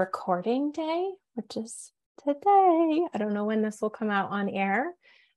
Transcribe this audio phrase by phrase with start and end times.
[0.00, 1.92] Recording day, which is
[2.24, 4.94] today, I don't know when this will come out on air,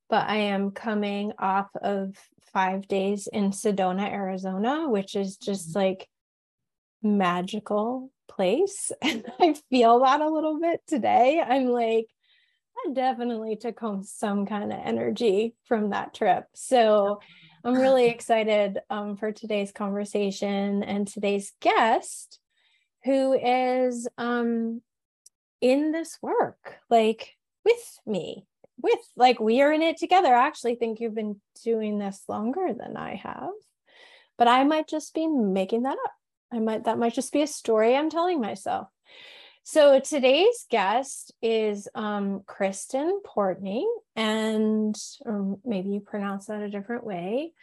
[0.09, 2.15] but I am coming off of
[2.53, 5.79] five days in Sedona, Arizona, which is just mm-hmm.
[5.79, 6.09] like
[7.01, 8.93] magical place.
[9.01, 11.43] And I feel that a little bit today.
[11.45, 12.05] I'm like,
[12.77, 16.45] I definitely took home some kind of energy from that trip.
[16.55, 17.19] So
[17.65, 22.39] I'm really excited um, for today's conversation and today's guest,
[23.03, 24.81] who is um,
[25.61, 28.45] in this work, like with me,
[28.81, 30.33] with like we are in it together.
[30.33, 33.51] I actually think you've been doing this longer than I have,
[34.37, 36.11] but I might just be making that up.
[36.51, 38.87] I might that might just be a story I'm telling myself.
[39.65, 47.05] So today's guest is um, Kristen Portney, and or maybe you pronounce that a different
[47.05, 47.53] way.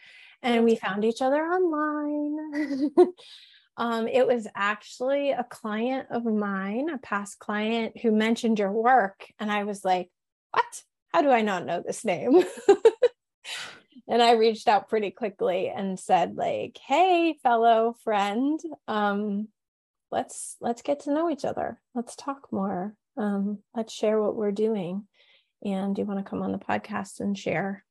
[0.42, 2.90] And we found each other online.
[3.80, 9.26] um, it was actually a client of mine, a past client, who mentioned your work,
[9.38, 10.10] and I was like,
[10.50, 10.82] "What?
[11.12, 12.44] How do I not know this name?"
[14.08, 19.48] and I reached out pretty quickly and said, "Like, hey, fellow friend." Um,
[20.10, 24.52] let's let's get to know each other let's talk more um, let's share what we're
[24.52, 25.06] doing
[25.64, 27.84] and do you want to come on the podcast and share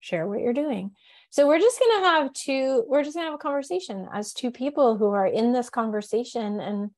[0.00, 0.92] share what you're doing
[1.30, 4.32] so we're just going to have two we're just going to have a conversation as
[4.32, 6.90] two people who are in this conversation and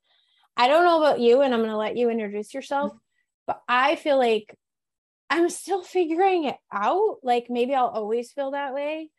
[0.56, 2.92] i don't know about you and i'm going to let you introduce yourself
[3.46, 4.56] but i feel like
[5.30, 9.10] i'm still figuring it out like maybe i'll always feel that way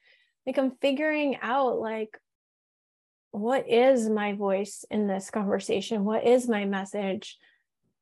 [0.46, 2.18] like i'm figuring out like
[3.34, 6.06] what is my voice in this conversation?
[6.06, 7.40] What is my message?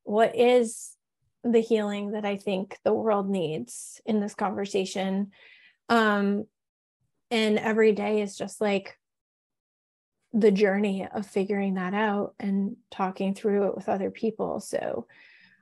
[0.04, 0.92] What is
[1.46, 5.32] the healing that I think the world needs in this conversation?
[5.88, 6.48] Um,
[7.32, 8.98] and every day is just like
[10.34, 14.60] the journey of figuring that out and talking through it with other people.
[14.60, 15.08] So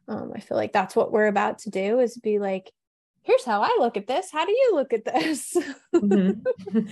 [0.07, 2.71] um, I feel like that's what we're about to do is be like,
[3.21, 4.31] here's how I look at this.
[4.31, 5.55] How do you look at this?
[5.95, 6.79] Mm-hmm.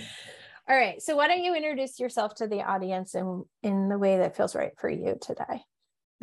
[0.68, 1.00] All right.
[1.00, 4.54] So why don't you introduce yourself to the audience in, in the way that feels
[4.54, 5.62] right for you today?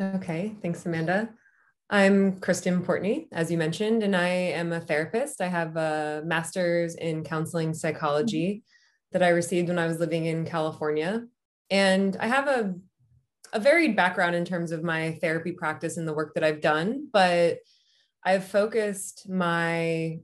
[0.00, 0.54] Okay.
[0.62, 1.30] Thanks, Amanda.
[1.88, 5.40] I'm Kristen Portney, as you mentioned, and I am a therapist.
[5.40, 9.18] I have a master's in counseling psychology mm-hmm.
[9.18, 11.24] that I received when I was living in California.
[11.70, 12.74] And I have a,
[13.52, 17.08] a varied background in terms of my therapy practice and the work that I've done,
[17.12, 17.58] but
[18.24, 20.18] I've focused my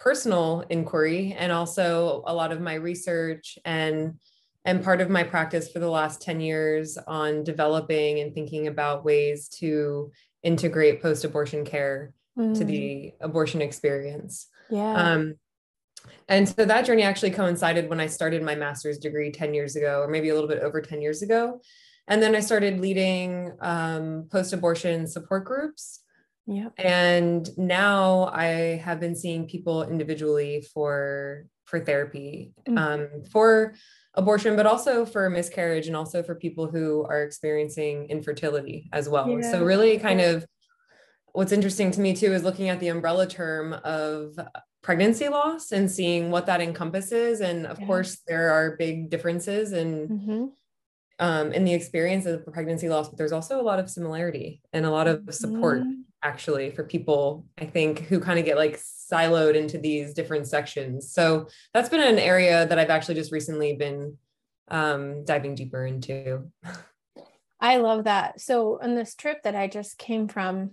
[0.00, 4.18] personal inquiry and also a lot of my research and
[4.66, 9.06] and part of my practice for the last 10 years on developing and thinking about
[9.06, 10.10] ways to
[10.42, 12.56] integrate post-abortion care mm.
[12.56, 15.34] to the abortion experience yeah um,
[16.28, 20.00] and so that journey actually coincided when i started my master's degree 10 years ago
[20.00, 21.60] or maybe a little bit over 10 years ago
[22.08, 26.00] and then i started leading um, post-abortion support groups
[26.50, 26.70] yeah.
[26.78, 32.76] And now I have been seeing people individually for for therapy, mm-hmm.
[32.76, 33.74] um, for
[34.14, 39.28] abortion, but also for miscarriage and also for people who are experiencing infertility as well.
[39.28, 39.50] Yeah.
[39.50, 40.44] So really kind of
[41.32, 44.38] what's interesting to me too is looking at the umbrella term of
[44.82, 47.40] pregnancy loss and seeing what that encompasses.
[47.40, 47.86] And of yeah.
[47.86, 50.44] course, there are big differences in mm-hmm
[51.20, 54.86] um, in the experience of pregnancy loss, but there's also a lot of similarity and
[54.86, 56.00] a lot of support mm-hmm.
[56.22, 61.12] Actually for people, I think, who kind of get like siloed into these different sections.
[61.12, 64.16] So that's been an area that I've actually just recently been
[64.68, 66.50] um, diving deeper into.
[67.60, 68.40] I love that.
[68.40, 70.72] So on this trip that I just came from,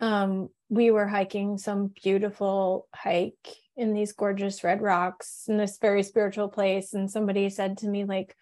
[0.00, 6.02] um, we were hiking some beautiful hike in these gorgeous red rocks in this very
[6.02, 8.34] spiritual place and somebody said to me like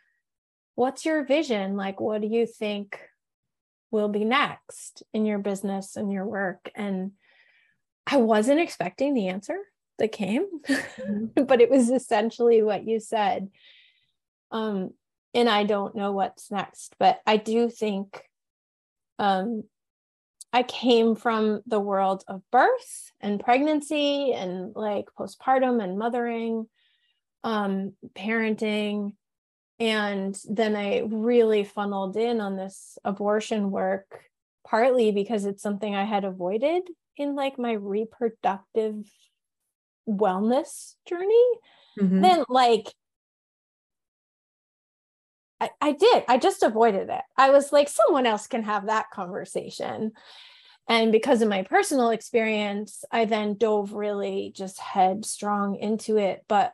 [0.77, 3.01] what's your vision like what do you think
[3.95, 7.13] will be next in your business and your work and
[8.07, 9.57] i wasn't expecting the answer
[9.99, 11.45] that came mm-hmm.
[11.47, 13.49] but it was essentially what you said
[14.51, 14.91] um
[15.33, 18.23] and i don't know what's next but i do think
[19.19, 19.63] um
[20.53, 26.69] I came from the world of birth and pregnancy and like postpartum and mothering.
[27.43, 29.15] um, parenting.
[29.81, 34.25] And then I really funneled in on this abortion work,
[34.67, 36.83] partly because it's something I had avoided
[37.17, 39.11] in like my reproductive
[40.09, 41.47] wellness journey.
[41.99, 42.21] Mm-hmm.
[42.21, 42.93] Then, like,
[45.61, 46.25] I, I did.
[46.29, 47.23] I just avoided it.
[47.37, 50.13] I was like, someone else can have that conversation.
[50.89, 56.45] And because of my personal experience, I then dove really just headstrong into it.
[56.49, 56.73] But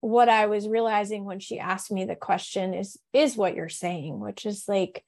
[0.00, 4.20] what I was realizing when she asked me the question is is what you're saying,
[4.20, 5.04] which is like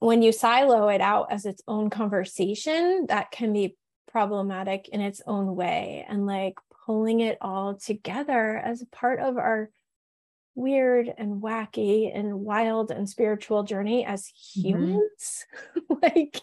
[0.00, 3.76] when you silo it out as its own conversation, that can be
[4.12, 6.06] problematic in its own way.
[6.08, 6.54] And like
[6.86, 9.70] pulling it all together as a part of our
[10.54, 14.68] weird and wacky and wild and spiritual journey as mm-hmm.
[14.68, 15.94] humans mm-hmm.
[16.02, 16.40] like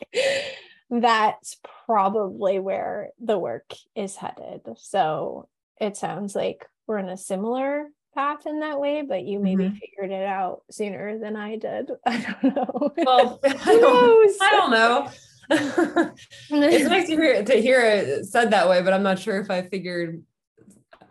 [0.90, 5.50] that's probably where the work is headed so
[5.80, 9.76] it sounds like we're in a similar path in that way but you maybe mm-hmm.
[9.76, 14.72] figured it out sooner than i did i don't know well i don't, I don't
[14.72, 15.10] know
[16.50, 19.52] it's nice to hear to hear it said that way but i'm not sure if
[19.52, 20.24] i figured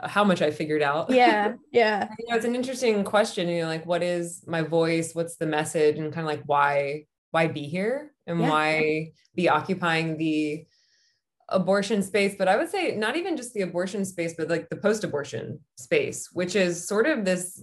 [0.02, 1.10] how much I figured out.
[1.10, 1.54] Yeah.
[1.72, 2.08] Yeah.
[2.18, 3.48] you know, it's an interesting question.
[3.48, 5.14] You know, like what is my voice?
[5.14, 5.98] What's the message?
[5.98, 8.50] And kind of like why, why be here and yeah.
[8.50, 10.66] why be occupying the
[11.48, 12.34] abortion space?
[12.38, 16.28] But I would say not even just the abortion space, but like the post-abortion space,
[16.32, 17.62] which is sort of this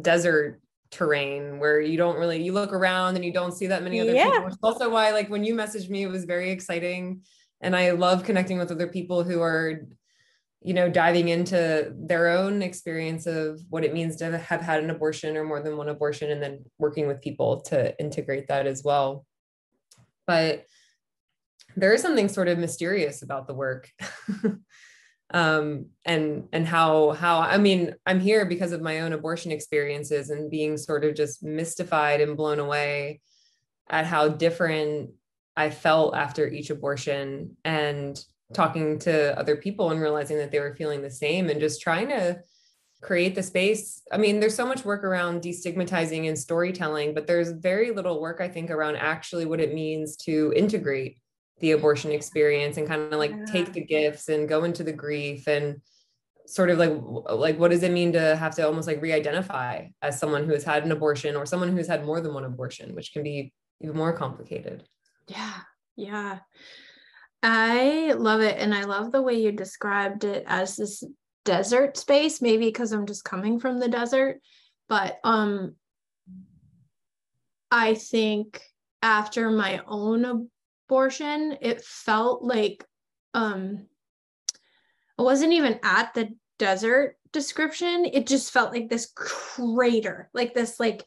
[0.00, 0.60] desert
[0.90, 4.12] terrain where you don't really you look around and you don't see that many other
[4.12, 4.30] yeah.
[4.30, 4.44] people.
[4.44, 7.22] Which also why like when you messaged me, it was very exciting.
[7.60, 9.82] And I love connecting with other people who are
[10.62, 14.90] you know diving into their own experience of what it means to have had an
[14.90, 18.84] abortion or more than one abortion and then working with people to integrate that as
[18.84, 19.24] well
[20.26, 20.66] but
[21.76, 23.90] there is something sort of mysterious about the work
[25.32, 30.30] um and and how how i mean i'm here because of my own abortion experiences
[30.30, 33.20] and being sort of just mystified and blown away
[33.88, 35.10] at how different
[35.56, 40.74] i felt after each abortion and talking to other people and realizing that they were
[40.74, 42.40] feeling the same and just trying to
[43.00, 44.02] create the space.
[44.12, 48.40] I mean, there's so much work around destigmatizing and storytelling, but there's very little work,
[48.40, 51.18] I think, around actually what it means to integrate
[51.60, 53.44] the abortion experience and kind of like yeah.
[53.46, 55.80] take the gifts and go into the grief and
[56.46, 56.92] sort of like
[57.38, 60.64] like what does it mean to have to almost like re-identify as someone who has
[60.64, 63.96] had an abortion or someone who's had more than one abortion which can be even
[63.96, 64.82] more complicated
[65.28, 65.58] yeah
[65.96, 66.38] yeah
[67.42, 68.58] I love it.
[68.58, 71.02] And I love the way you described it as this
[71.44, 74.40] desert space, maybe because I'm just coming from the desert.
[74.88, 75.76] But um
[77.70, 78.60] I think
[79.02, 80.50] after my own
[80.90, 82.84] abortion, it felt like
[83.32, 83.86] um
[85.18, 88.06] I wasn't even at the desert description.
[88.06, 91.04] It just felt like this crater, like this like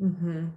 [0.00, 0.48] mm-hmm.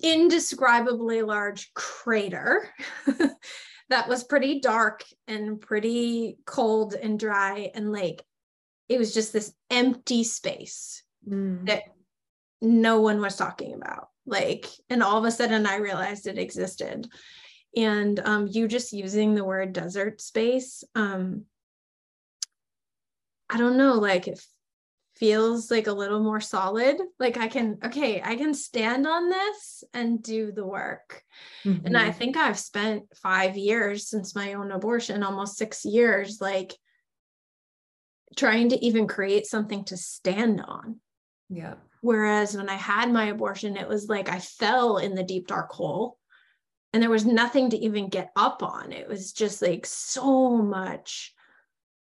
[0.00, 2.68] indescribably large crater.
[3.88, 8.22] that was pretty dark and pretty cold and dry and like
[8.88, 11.66] it was just this empty space mm.
[11.66, 11.82] that
[12.62, 17.06] no one was talking about like and all of a sudden i realized it existed
[17.76, 21.44] and um, you just using the word desert space um,
[23.50, 24.40] i don't know like it
[25.16, 29.84] feels like a little more solid like i can okay i can stand on this
[29.94, 31.22] and do the work
[31.64, 31.86] mm-hmm.
[31.86, 32.18] and i mm-hmm.
[32.18, 36.74] think i've spent 5 years since my own abortion almost 6 years like
[38.36, 40.98] trying to even create something to stand on
[41.48, 45.46] yeah whereas when i had my abortion it was like i fell in the deep
[45.46, 46.18] dark hole
[46.94, 51.34] and there was nothing to even get up on it was just like so much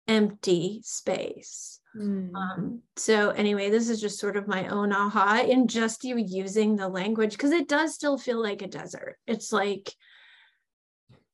[0.06, 2.34] empty space Mm.
[2.34, 6.76] Um, so anyway, this is just sort of my own aha in just you using
[6.76, 9.18] the language because it does still feel like a desert.
[9.26, 9.92] It's like,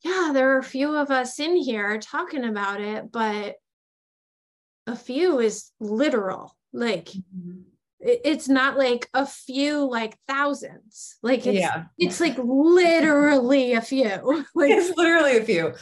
[0.02, 3.56] yeah, there are a few of us in here talking about it, but
[4.86, 6.56] a few is literal.
[6.72, 7.62] Like mm-hmm.
[8.00, 11.16] It, it's not like a few like thousands.
[11.22, 11.84] Like it's yeah.
[11.98, 14.06] it's like literally a few.
[14.54, 15.74] Like it's literally a few.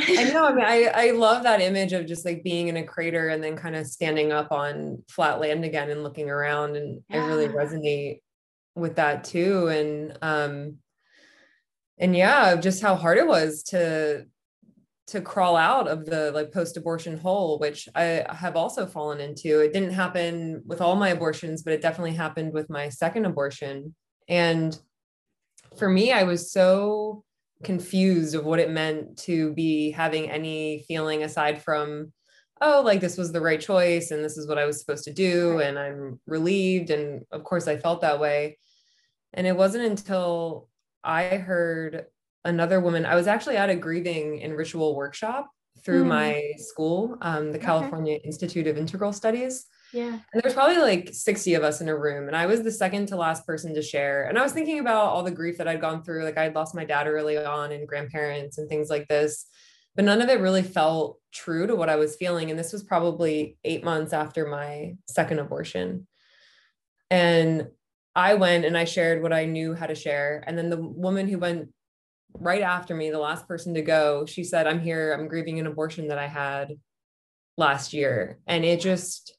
[0.00, 0.46] I know.
[0.46, 3.42] I mean, I, I love that image of just like being in a crater and
[3.42, 6.76] then kind of standing up on flat land again and looking around.
[6.76, 7.24] And yeah.
[7.24, 8.20] I really resonate
[8.74, 9.68] with that too.
[9.68, 10.78] And um
[11.98, 14.26] and yeah, just how hard it was to
[15.10, 19.60] to crawl out of the like post-abortion hole, which I have also fallen into.
[19.60, 23.94] It didn't happen with all my abortions, but it definitely happened with my second abortion.
[24.28, 24.78] And
[25.76, 27.24] for me, I was so
[27.62, 32.12] confused of what it meant to be having any feeling aside from
[32.60, 35.12] oh, like this was the right choice and this is what I was supposed to
[35.12, 35.60] do.
[35.60, 36.90] And I'm relieved.
[36.90, 38.58] And of course, I felt that way.
[39.32, 40.68] And it wasn't until
[41.02, 42.06] I heard
[42.44, 45.50] another woman, I was actually at a grieving and ritual workshop
[45.84, 46.08] through mm.
[46.08, 47.66] my school, um, the okay.
[47.66, 49.66] California Institute of Integral Studies.
[49.92, 50.18] Yeah.
[50.32, 52.28] And there's probably like 60 of us in a room.
[52.28, 54.24] And I was the second to last person to share.
[54.24, 56.24] And I was thinking about all the grief that I'd gone through.
[56.24, 59.46] Like I'd lost my dad early on and grandparents and things like this.
[59.96, 62.50] But none of it really felt true to what I was feeling.
[62.50, 66.06] And this was probably eight months after my second abortion.
[67.10, 67.68] And
[68.14, 70.44] I went and I shared what I knew how to share.
[70.46, 71.70] And then the woman who went
[72.34, 75.66] right after me, the last person to go, she said, I'm here, I'm grieving an
[75.66, 76.72] abortion that I had
[77.56, 78.38] last year.
[78.46, 79.36] And it just,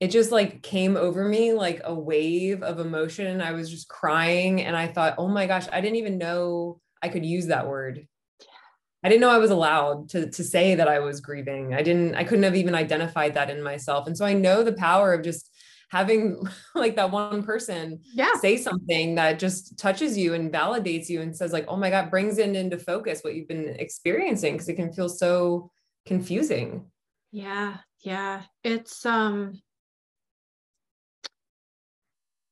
[0.00, 3.40] it just like came over me like a wave of emotion.
[3.40, 7.08] I was just crying and I thought, oh my gosh, I didn't even know I
[7.08, 8.06] could use that word.
[9.02, 11.74] I didn't know I was allowed to, to say that I was grieving.
[11.74, 14.06] I didn't, I couldn't have even identified that in myself.
[14.06, 15.50] And so I know the power of just
[15.90, 18.34] having like that one person yeah.
[18.40, 22.10] say something that just touches you and validates you and says like, oh my God,
[22.10, 24.56] brings it into focus what you've been experiencing.
[24.58, 25.70] Cause it can feel so
[26.06, 26.86] confusing.
[27.32, 27.78] Yeah.
[28.00, 28.42] Yeah.
[28.62, 29.60] It's, um,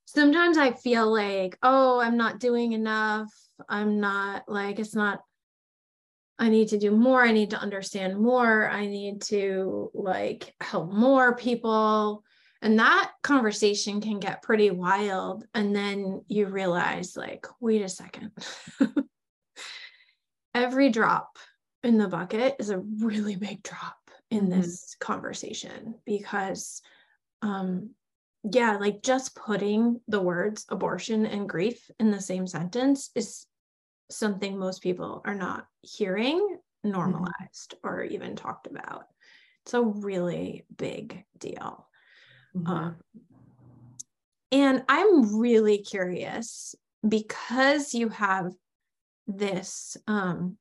[0.07, 3.33] sometimes I feel like, oh, I'm not doing enough.
[3.69, 5.21] I'm not like, it's not,
[6.39, 7.23] I need to do more.
[7.23, 8.69] I need to understand more.
[8.69, 12.25] I need to like help more people.
[12.63, 15.45] And that conversation can get pretty wild.
[15.53, 18.31] And then you realize, like, wait a second.
[20.55, 21.39] Every drop
[21.83, 23.97] in the bucket is a really big drop
[24.31, 24.61] in mm-hmm.
[24.61, 26.83] this conversation because
[27.43, 27.91] um,
[28.51, 33.47] yeah, like just putting the words abortion and grief in the same sentence is
[34.11, 36.91] something most people are not hearing mm-hmm.
[36.91, 37.89] normalized mm-hmm.
[37.89, 39.05] or even talked about.
[39.65, 41.87] It's a really big deal.
[42.57, 42.67] Mm-hmm.
[42.67, 42.97] Um,
[44.51, 46.75] and I'm really curious
[47.07, 48.53] because you have
[49.27, 50.57] this um,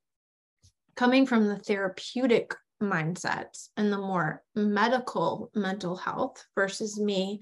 [0.95, 7.41] coming from the therapeutic mindsets and the more medical mental health versus me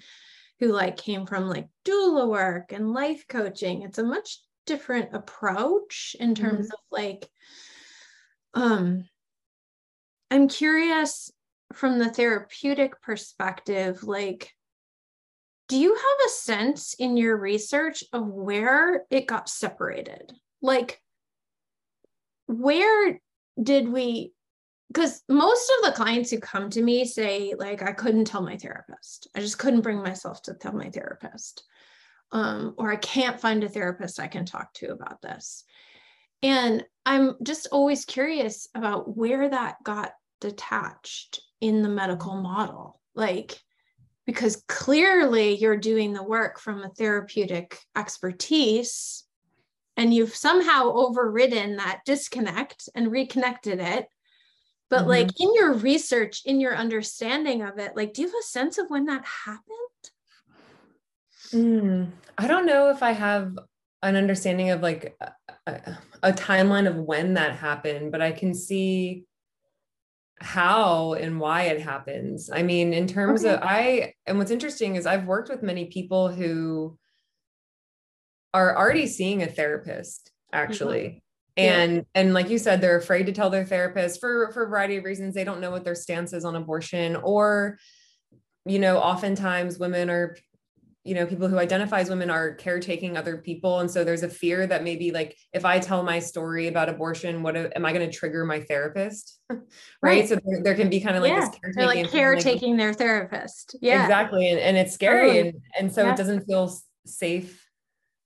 [0.60, 6.16] who like came from like doula work and life coaching it's a much different approach
[6.20, 6.74] in terms mm-hmm.
[6.74, 7.30] of like
[8.54, 9.06] um
[10.30, 11.32] i'm curious
[11.74, 14.54] from the therapeutic perspective like
[15.70, 20.34] do you have a sense in your research of where it got separated?
[20.62, 21.00] Like
[22.48, 23.20] where
[23.62, 24.34] did we
[24.92, 28.58] because most of the clients who come to me say like i couldn't tell my
[28.58, 29.28] therapist.
[29.36, 31.64] I just couldn't bring myself to tell my therapist
[32.32, 35.64] um, or i can't find a therapist i can talk to about this.
[36.42, 43.60] And i'm just always curious about where that got detached in the medical model like
[44.26, 49.24] because clearly you're doing the work from a therapeutic expertise
[49.98, 54.08] and you've somehow overridden that disconnect and reconnected it
[54.90, 55.10] but mm-hmm.
[55.10, 58.78] like in your research in your understanding of it like do you have a sense
[58.78, 59.64] of when that happened
[61.52, 63.58] mm, i don't know if i have
[64.02, 65.18] an understanding of like
[65.68, 69.26] a, a, timeline of when that happened but i can see
[70.42, 73.56] how and why it happens i mean in terms okay.
[73.56, 76.98] of i and what's interesting is i've worked with many people who
[78.54, 80.64] are already seeing a therapist mm-hmm.
[80.64, 81.24] actually
[81.58, 82.02] and yeah.
[82.16, 85.04] and like you said they're afraid to tell their therapist for for a variety of
[85.04, 87.78] reasons they don't know what their stance is on abortion or
[88.66, 90.38] you know oftentimes women are
[91.04, 93.80] you know people who identify as women are caretaking other people.
[93.80, 97.42] And so there's a fear that maybe like if i tell my story about abortion
[97.42, 99.40] what am i going to trigger my therapist?
[100.02, 100.30] Right, right.
[100.30, 101.40] so there, there, can be kind of like yeah.
[101.40, 103.76] this caretaking, like caretaking their therapist.
[103.82, 104.04] Yeah.
[104.04, 104.48] Exactly.
[104.50, 105.40] And, and it's scary.
[105.40, 106.14] And, and so yeah.
[106.14, 106.74] it doesn't feel
[107.06, 107.68] safe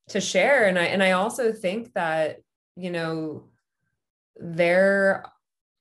[0.10, 0.68] to share.
[0.68, 2.40] And i and i also think that
[2.76, 3.50] you know,
[4.36, 5.26] they're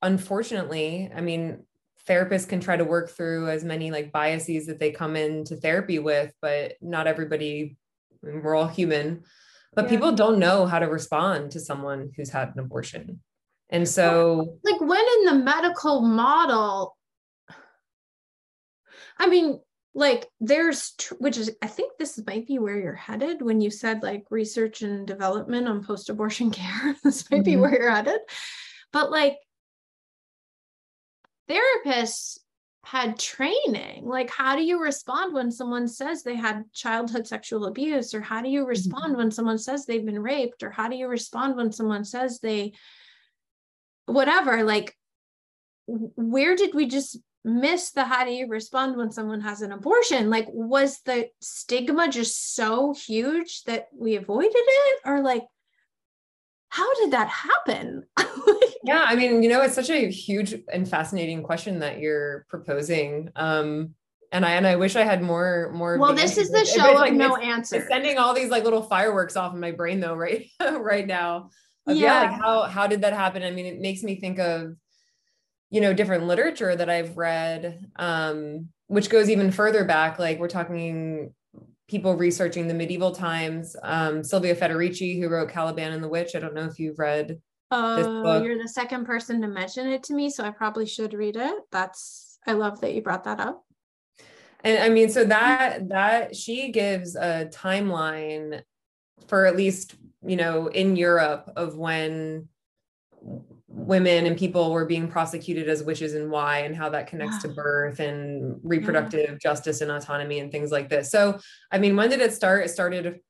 [0.02, 1.64] unfortunately, I mean,
[2.08, 5.98] therapists can try to work through as many like biases that they come into therapy
[5.98, 7.76] with, but not everybody,
[8.22, 9.22] we're all human,
[9.74, 9.90] but yeah.
[9.90, 13.20] people don't know how to respond to someone who's had an abortion.
[13.70, 16.94] And so, like, when in the medical model,
[19.18, 19.60] I mean,
[19.94, 24.02] like there's which is i think this might be where you're headed when you said
[24.02, 27.44] like research and development on post-abortion care this might mm-hmm.
[27.44, 28.20] be where you're headed
[28.92, 29.36] but like
[31.48, 32.38] therapists
[32.84, 34.06] had training.
[34.06, 38.12] Like how do you respond when someone says they had childhood sexual abuse?
[38.14, 39.18] Or how do you respond mm-hmm.
[39.18, 40.62] when someone says they've been raped?
[40.62, 42.72] Or how do you respond when someone says they
[44.06, 44.96] whatever like
[45.86, 50.28] where did we just miss the how do you respond when someone has an abortion?
[50.28, 55.00] Like was the stigma just so huge that we avoided it?
[55.04, 55.44] Or like
[56.68, 58.04] how did that happen
[58.84, 63.28] yeah i mean you know it's such a huge and fascinating question that you're proposing
[63.36, 63.94] um
[64.34, 65.98] and I and I wish I had more more.
[65.98, 67.86] Well, this is the show of like, no answer.
[67.86, 71.50] Sending all these like little fireworks off in my brain though, right right now.
[71.86, 71.92] yeah.
[71.92, 73.42] yeah, like how how did that happen?
[73.42, 74.74] I mean, it makes me think of
[75.72, 80.46] you know different literature that i've read um, which goes even further back like we're
[80.46, 81.34] talking
[81.88, 86.38] people researching the medieval times um, silvia federici who wrote caliban and the witch i
[86.38, 87.40] don't know if you've read
[87.72, 91.36] oh you're the second person to mention it to me so i probably should read
[91.36, 91.54] it.
[91.70, 93.64] That's i love that you brought that up.
[94.62, 98.62] And i mean so that that she gives a timeline
[99.26, 102.48] for at least you know in europe of when
[103.68, 107.48] women and people were being prosecuted as witches and why and how that connects to
[107.48, 107.54] ah.
[107.54, 109.38] birth and reproductive yeah.
[109.40, 111.10] justice and autonomy and things like this.
[111.10, 112.64] So i mean when did it start?
[112.64, 113.20] It started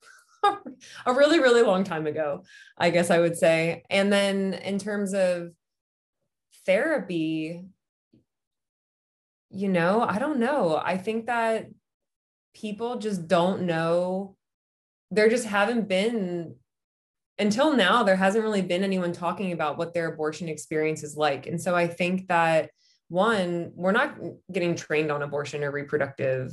[1.07, 2.43] a really really long time ago
[2.79, 3.83] i guess i would say.
[3.91, 5.53] And then in terms of
[6.67, 7.65] therapy
[9.51, 10.81] you know i don't know.
[10.83, 11.67] I think that
[12.55, 14.37] people just don't know.
[15.11, 16.57] There just haven't been
[17.39, 21.47] until now, there hasn't really been anyone talking about what their abortion experience is like.
[21.47, 22.71] And so I think that
[23.09, 24.17] one, we're not
[24.51, 26.53] getting trained on abortion or reproductive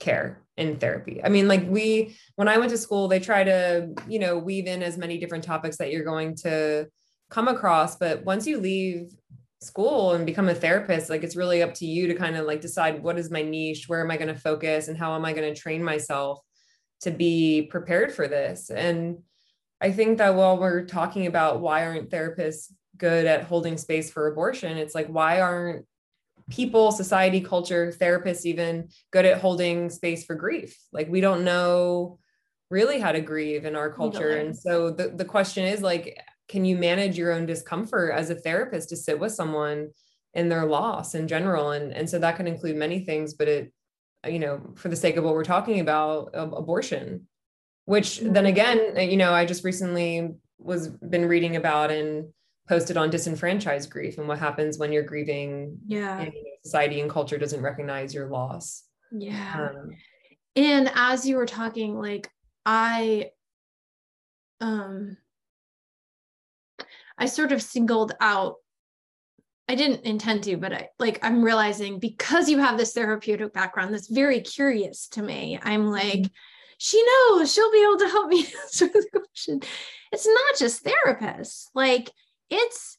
[0.00, 1.20] care in therapy.
[1.22, 4.66] I mean, like we, when I went to school, they try to, you know, weave
[4.66, 6.86] in as many different topics that you're going to
[7.30, 7.96] come across.
[7.96, 9.10] But once you leave
[9.60, 12.60] school and become a therapist, like it's really up to you to kind of like
[12.60, 15.32] decide what is my niche, where am I going to focus, and how am I
[15.32, 16.40] going to train myself
[17.02, 18.70] to be prepared for this.
[18.70, 19.18] And
[19.80, 24.26] I think that while we're talking about why aren't therapists good at holding space for
[24.26, 25.84] abortion, it's like, why aren't
[26.50, 30.78] people, society, culture, therapists even good at holding space for grief?
[30.92, 32.18] Like, we don't know
[32.70, 34.36] really how to grieve in our culture.
[34.36, 38.34] And so the, the question is like, can you manage your own discomfort as a
[38.34, 39.90] therapist to sit with someone
[40.34, 41.72] in their loss in general?
[41.72, 43.72] And, and so that can include many things, but it,
[44.26, 47.28] you know, for the sake of what we're talking about, abortion,
[47.84, 48.46] which then mm-hmm.
[48.46, 52.28] again, you know, I just recently was been reading about and
[52.68, 56.20] posted on disenfranchised grief and what happens when you're grieving yeah.
[56.20, 58.84] and society and culture doesn't recognize your loss.
[59.12, 59.70] Yeah.
[59.70, 59.96] Um,
[60.56, 62.30] and as you were talking like
[62.64, 63.30] i
[64.60, 65.16] um
[67.18, 68.56] i sort of singled out
[69.68, 73.92] i didn't intend to but i like i'm realizing because you have this therapeutic background
[73.92, 76.34] that's very curious to me i'm like mm-hmm
[76.78, 79.60] she knows she'll be able to help me answer the question.
[80.12, 82.10] It's not just therapists, like
[82.50, 82.98] it's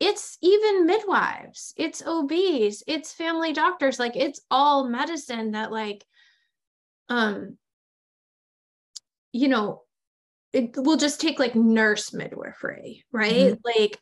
[0.00, 6.04] it's even midwives, it's OBs, it's family doctors, like it's all medicine that like
[7.08, 7.56] um
[9.32, 9.82] you know
[10.52, 13.54] it will just take like nurse midwifery, right?
[13.54, 13.80] Mm-hmm.
[13.82, 13.98] Like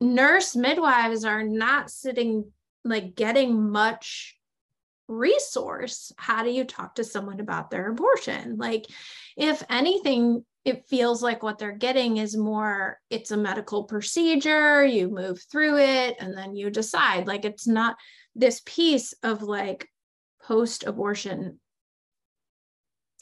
[0.00, 2.50] nurse midwives are not sitting
[2.84, 4.36] like getting much
[5.08, 8.86] resource how do you talk to someone about their abortion like
[9.36, 15.08] if anything it feels like what they're getting is more it's a medical procedure you
[15.08, 17.96] move through it and then you decide like it's not
[18.34, 19.88] this piece of like
[20.42, 21.58] post abortion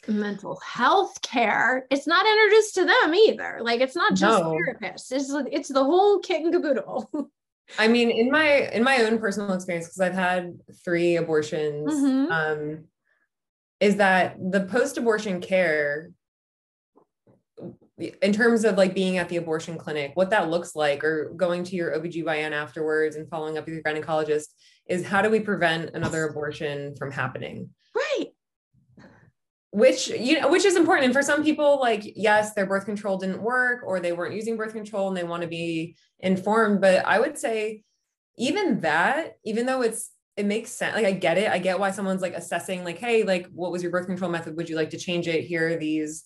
[0.07, 4.51] mental health care it's not introduced to them either like it's not just no.
[4.51, 7.09] therapists it's it's the whole kit and caboodle
[7.79, 12.31] I mean, in my in my own personal experience, because I've had three abortions, mm-hmm.
[12.31, 12.83] um,
[13.79, 16.11] is that the post-abortion care
[18.01, 21.63] in terms of like being at the abortion clinic, what that looks like, or going
[21.65, 24.47] to your OBGYN afterwards and following up with your gynecologist,
[24.87, 27.69] is how do we prevent another abortion from happening?
[27.95, 28.27] Right.
[29.71, 31.05] Which you know which is important.
[31.05, 34.57] And for some people like yes their birth control didn't work or they weren't using
[34.57, 36.81] birth control and they want to be informed.
[36.81, 37.83] But i would say
[38.37, 41.49] even that even though it's it makes sense like i get it.
[41.49, 44.57] I get why someone's like assessing like hey like what was your birth control method?
[44.57, 45.45] Would you like to change it?
[45.45, 46.25] Here are these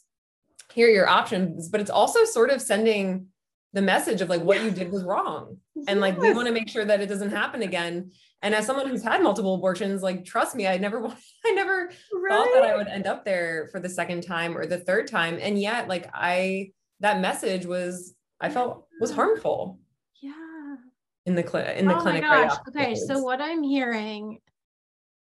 [0.73, 3.28] here are your options but it's also sort of sending
[3.73, 6.69] the message of like what you did was wrong and like we want to make
[6.69, 8.10] sure that it doesn't happen again
[8.45, 11.04] and as someone who's had multiple abortions, like trust me, I never
[11.45, 12.30] I never right.
[12.30, 15.39] thought that I would end up there for the second time or the third time.
[15.41, 19.80] And yet, like I that message was I felt was harmful.
[20.21, 20.75] Yeah.
[21.25, 22.21] In the clinic in the oh clinic.
[22.21, 22.93] Right okay.
[22.93, 24.39] So what I'm hearing,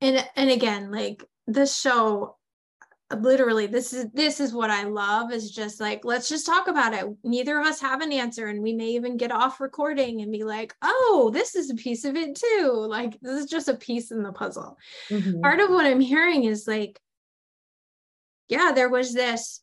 [0.00, 2.36] and and again, like this show,
[3.20, 6.94] literally this is this is what i love is just like let's just talk about
[6.94, 10.32] it neither of us have an answer and we may even get off recording and
[10.32, 13.74] be like oh this is a piece of it too like this is just a
[13.74, 14.78] piece in the puzzle
[15.10, 15.40] mm-hmm.
[15.42, 16.98] part of what i'm hearing is like
[18.48, 19.60] yeah there was this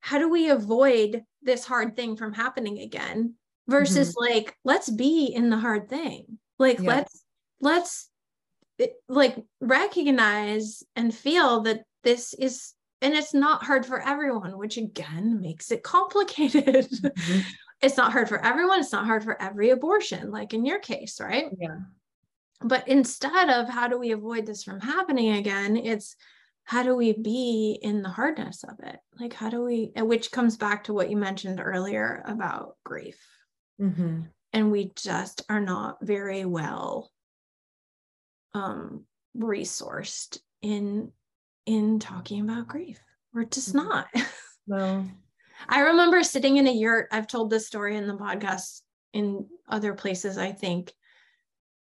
[0.00, 3.34] how do we avoid this hard thing from happening again
[3.68, 4.34] versus mm-hmm.
[4.34, 6.96] like let's be in the hard thing like yeah.
[6.96, 7.24] let's
[7.60, 8.10] let's
[9.08, 15.40] like recognize and feel that this is and it's not hard for everyone which again
[15.40, 16.64] makes it complicated.
[16.64, 17.40] Mm-hmm.
[17.82, 21.20] it's not hard for everyone it's not hard for every abortion like in your case
[21.20, 21.46] right?
[21.58, 21.78] Yeah.
[22.62, 26.16] But instead of how do we avoid this from happening again it's
[26.64, 28.98] how do we be in the hardness of it?
[29.20, 33.18] Like how do we which comes back to what you mentioned earlier about grief.
[33.80, 34.20] Mm-hmm.
[34.52, 37.10] and we just are not very well
[38.54, 39.04] um
[39.36, 41.10] resourced in
[41.66, 43.00] in talking about grief.
[43.32, 43.88] We're just mm-hmm.
[43.88, 44.08] not.
[44.66, 45.04] No.
[45.68, 47.08] I remember sitting in a yurt.
[47.12, 48.80] I've told this story in the podcast
[49.12, 50.90] in other places, I think.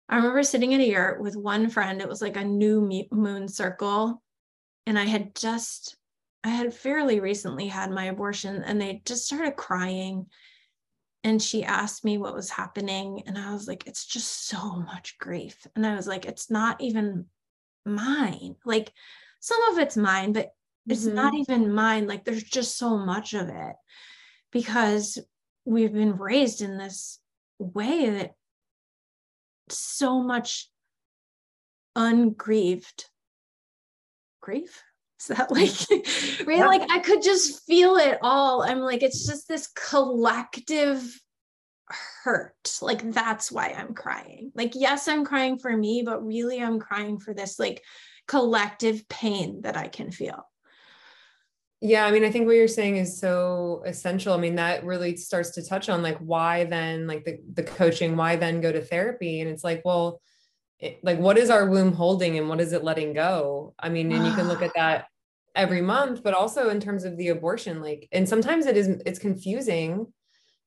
[0.08, 2.00] I remember sitting in a yurt with one friend.
[2.00, 4.22] It was like a new moon circle.
[4.86, 5.96] And I had just,
[6.42, 10.26] I had fairly recently had my abortion and they just started crying.
[11.22, 13.22] And she asked me what was happening.
[13.26, 15.66] And I was like, it's just so much grief.
[15.74, 17.26] And I was like, it's not even
[17.86, 18.56] mine.
[18.66, 18.92] Like,
[19.44, 20.52] some of it's mine, but
[20.88, 21.16] it's mm-hmm.
[21.16, 22.06] not even mine.
[22.06, 23.76] Like there's just so much of it
[24.52, 25.18] because
[25.66, 27.20] we've been raised in this
[27.58, 28.32] way that
[29.68, 30.70] so much
[31.94, 33.04] ungrieved
[34.40, 34.82] grief
[35.20, 35.70] is that like
[36.46, 36.66] right yeah.
[36.66, 41.02] like i could just feel it all i'm like it's just this collective
[42.24, 46.80] hurt like that's why i'm crying like yes i'm crying for me but really i'm
[46.80, 47.80] crying for this like
[48.26, 50.46] collective pain that I can feel.
[51.80, 54.32] Yeah, I mean, I think what you're saying is so essential.
[54.32, 58.16] I mean, that really starts to touch on like why then like the the coaching,
[58.16, 59.40] why then go to therapy?
[59.40, 60.22] And it's like, well,
[60.78, 63.74] it, like what is our womb holding and what is it letting go?
[63.78, 65.08] I mean, and you can look at that
[65.54, 69.18] every month, but also in terms of the abortion, like, and sometimes it is it's
[69.18, 70.06] confusing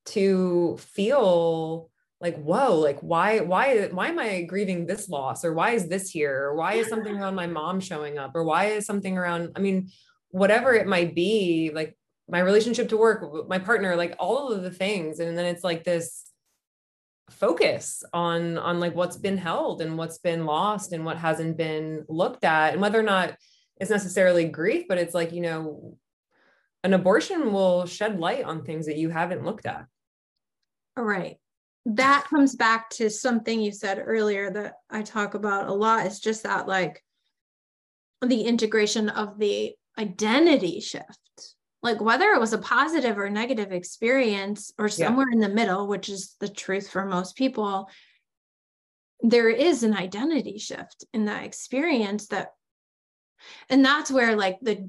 [0.06, 1.90] to feel
[2.20, 5.44] like whoa like why why why am i grieving this loss?
[5.44, 6.46] Or why is this here?
[6.46, 8.32] Or why is something around my mom showing up?
[8.34, 9.90] Or why is something around i mean
[10.30, 11.96] whatever it might be like
[12.28, 15.20] my relationship to work my partner like all of the things.
[15.20, 16.24] And then it's like this
[17.30, 22.04] focus on on like what's been held and what's been lost and what hasn't been
[22.08, 22.72] looked at.
[22.72, 23.36] And whether or not
[23.80, 25.96] it's necessarily grief but it's like you know
[26.82, 29.86] an abortion will shed light on things that you haven't looked at.
[30.96, 31.38] All right
[31.88, 36.04] that comes back to something you said earlier that I talk about a lot.
[36.04, 37.02] It's just that like
[38.20, 41.06] the integration of the identity shift.
[41.82, 45.34] Like whether it was a positive or negative experience or somewhere yeah.
[45.36, 47.88] in the middle, which is the truth for most people,
[49.20, 52.52] there is an identity shift in that experience that
[53.70, 54.88] and that's where like the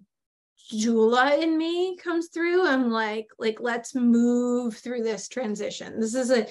[0.73, 6.29] doula in me comes through i'm like like let's move through this transition this is
[6.29, 6.45] a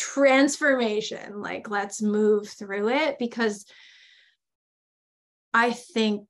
[0.00, 3.66] transformation like let's move through it because
[5.52, 6.26] i think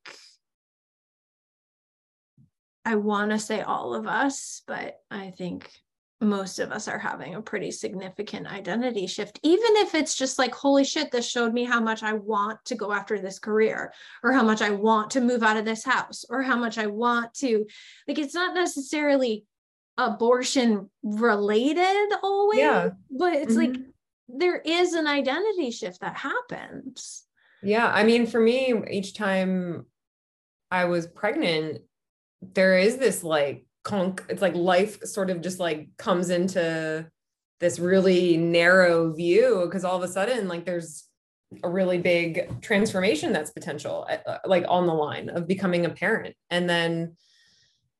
[2.83, 5.71] i want to say all of us but i think
[6.19, 10.53] most of us are having a pretty significant identity shift even if it's just like
[10.53, 14.33] holy shit this showed me how much i want to go after this career or
[14.33, 17.33] how much i want to move out of this house or how much i want
[17.33, 17.65] to
[18.05, 19.45] like it's not necessarily
[20.07, 22.89] abortion related always yeah.
[23.09, 23.73] but it's mm-hmm.
[23.73, 23.81] like
[24.27, 27.23] there is an identity shift that happens
[27.63, 29.85] yeah i mean for me each time
[30.69, 31.81] i was pregnant
[32.41, 37.05] there is this like conk it's like life sort of just like comes into
[37.59, 41.05] this really narrow view because all of a sudden like there's
[41.63, 46.35] a really big transformation that's potential uh, like on the line of becoming a parent
[46.49, 47.15] and then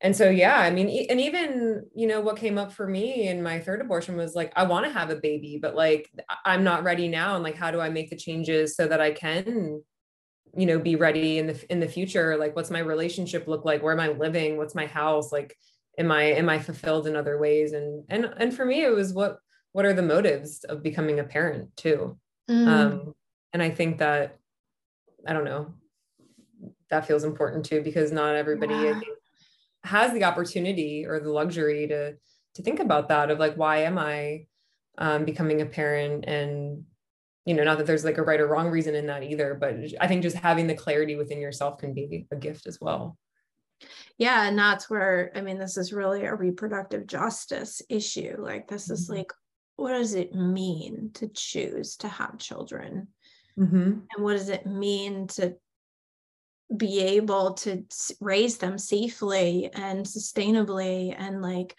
[0.02, 3.42] and so yeah i mean and even you know what came up for me in
[3.42, 6.10] my third abortion was like i want to have a baby but like
[6.46, 9.12] i'm not ready now and like how do i make the changes so that i
[9.12, 9.82] can
[10.56, 12.38] you know be ready in the in the future?
[12.38, 13.82] Like what's my relationship look like?
[13.82, 14.58] Where am i living?
[14.58, 15.32] What's my house?
[15.32, 15.56] Like
[15.98, 17.74] am i am i fulfilled in other ways?
[17.74, 19.38] And and and for me it was what
[19.72, 22.18] what are the motives of becoming a parent too?
[22.50, 22.68] Mm.
[22.68, 23.14] um
[23.54, 24.36] and i think that
[25.28, 25.76] i don't know
[26.90, 28.90] that feels important too because not everybody yeah.
[28.90, 29.18] i think
[29.84, 32.14] has the opportunity or the luxury to
[32.56, 34.46] to think about that of like why am i
[34.98, 36.84] um, becoming a parent and
[37.46, 39.76] you know not that there's like a right or wrong reason in that either but
[40.00, 43.18] i think just having the clarity within yourself can be a gift as well
[44.18, 48.36] Yeah, and that's where I mean, this is really a reproductive justice issue.
[48.38, 48.94] Like, this mm-hmm.
[48.94, 49.32] is like,
[49.76, 53.08] what does it mean to choose to have children?
[53.58, 53.76] Mm-hmm.
[53.76, 55.56] And what does it mean to
[56.76, 57.84] be able to
[58.20, 61.16] raise them safely and sustainably?
[61.18, 61.76] And like,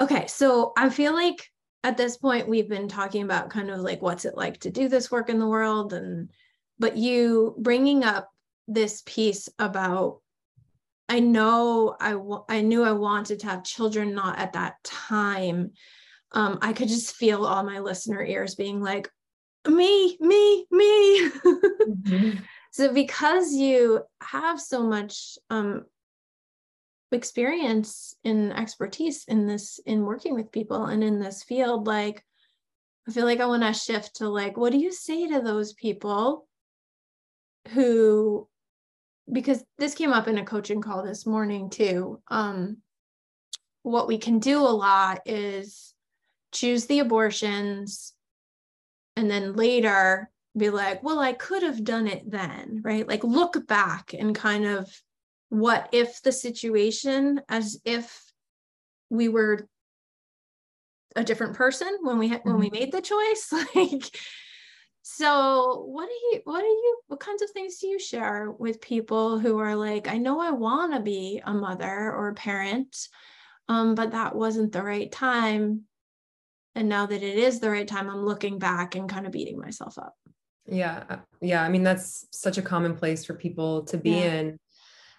[0.00, 1.48] okay, so I feel like
[1.82, 4.88] at this point we've been talking about kind of like what's it like to do
[4.88, 6.30] this work in the world and
[6.78, 8.30] but you bringing up
[8.66, 10.20] this piece about
[11.08, 12.16] I know I,
[12.48, 15.72] I knew I wanted to have children, not at that time.
[16.32, 19.10] Um, I could just feel all my listener ears being like,
[19.68, 21.30] me, me, me.
[21.30, 22.38] mm-hmm.
[22.74, 25.84] So because you have so much um,
[27.12, 32.24] experience and expertise in this, in working with people and in this field, like
[33.06, 35.72] I feel like I want to shift to like, what do you say to those
[35.74, 36.48] people
[37.68, 38.48] who
[39.30, 42.20] because this came up in a coaching call this morning too.
[42.26, 42.78] Um,
[43.84, 45.94] what we can do a lot is
[46.50, 48.14] choose the abortions
[49.14, 53.06] and then later be like, well, I could have done it then, right?
[53.06, 54.90] Like look back and kind of
[55.48, 58.22] what if the situation as if
[59.10, 59.68] we were
[61.16, 62.50] a different person when we had mm-hmm.
[62.50, 62.80] when we mm-hmm.
[62.80, 64.16] made the choice like
[65.02, 68.80] so what do you what do you what kinds of things do you share with
[68.80, 72.96] people who are like, I know I want to be a mother or a parent,
[73.68, 75.82] um, but that wasn't the right time.
[76.74, 79.58] And now that it is the right time, I'm looking back and kind of beating
[79.58, 80.14] myself up.
[80.66, 81.04] Yeah.
[81.08, 81.62] Uh, yeah.
[81.62, 84.32] I mean, that's such a common place for people to be yeah.
[84.32, 84.58] in.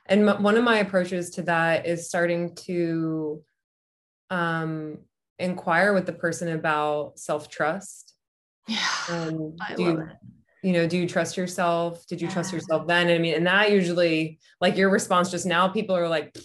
[0.08, 3.43] And m- one of my approaches to that is starting to
[4.29, 4.99] um,
[5.39, 8.15] inquire with the person about self trust
[8.67, 8.88] yeah.
[9.10, 10.10] Um, do you,
[10.63, 12.05] you know, do you trust yourself?
[12.08, 12.34] Did you yeah.
[12.34, 13.08] trust yourself then?
[13.08, 16.36] I mean, and that usually, like your response just now, people are like,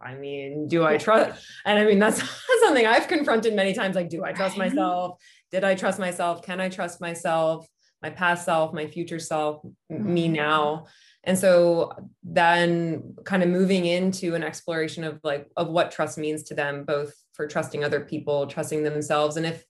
[0.00, 1.44] I mean, do I trust?
[1.66, 2.22] And I mean, that's
[2.60, 3.96] something I've confronted many times.
[3.96, 5.20] Like, do I trust myself?
[5.50, 6.42] Did I trust myself?
[6.42, 7.66] Can I trust myself?
[8.02, 10.14] My past self, my future self, mm-hmm.
[10.14, 10.86] me now.
[11.24, 16.44] And so then kind of moving into an exploration of like of what trust means
[16.44, 19.36] to them, both for trusting other people, trusting themselves.
[19.36, 19.64] And if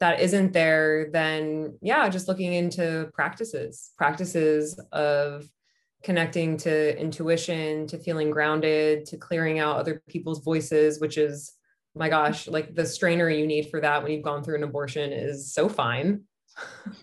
[0.00, 5.48] that isn't there, then yeah, just looking into practices, practices of
[6.02, 11.52] connecting to intuition, to feeling grounded, to clearing out other people's voices, which is,
[11.94, 15.12] my gosh, like the strainer you need for that when you've gone through an abortion
[15.12, 16.22] is so fine.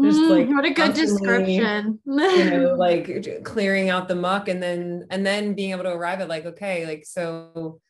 [0.00, 1.98] Just mm, like what a good description.
[2.06, 6.20] you know, like clearing out the muck and then and then being able to arrive
[6.20, 7.80] at like, okay, like so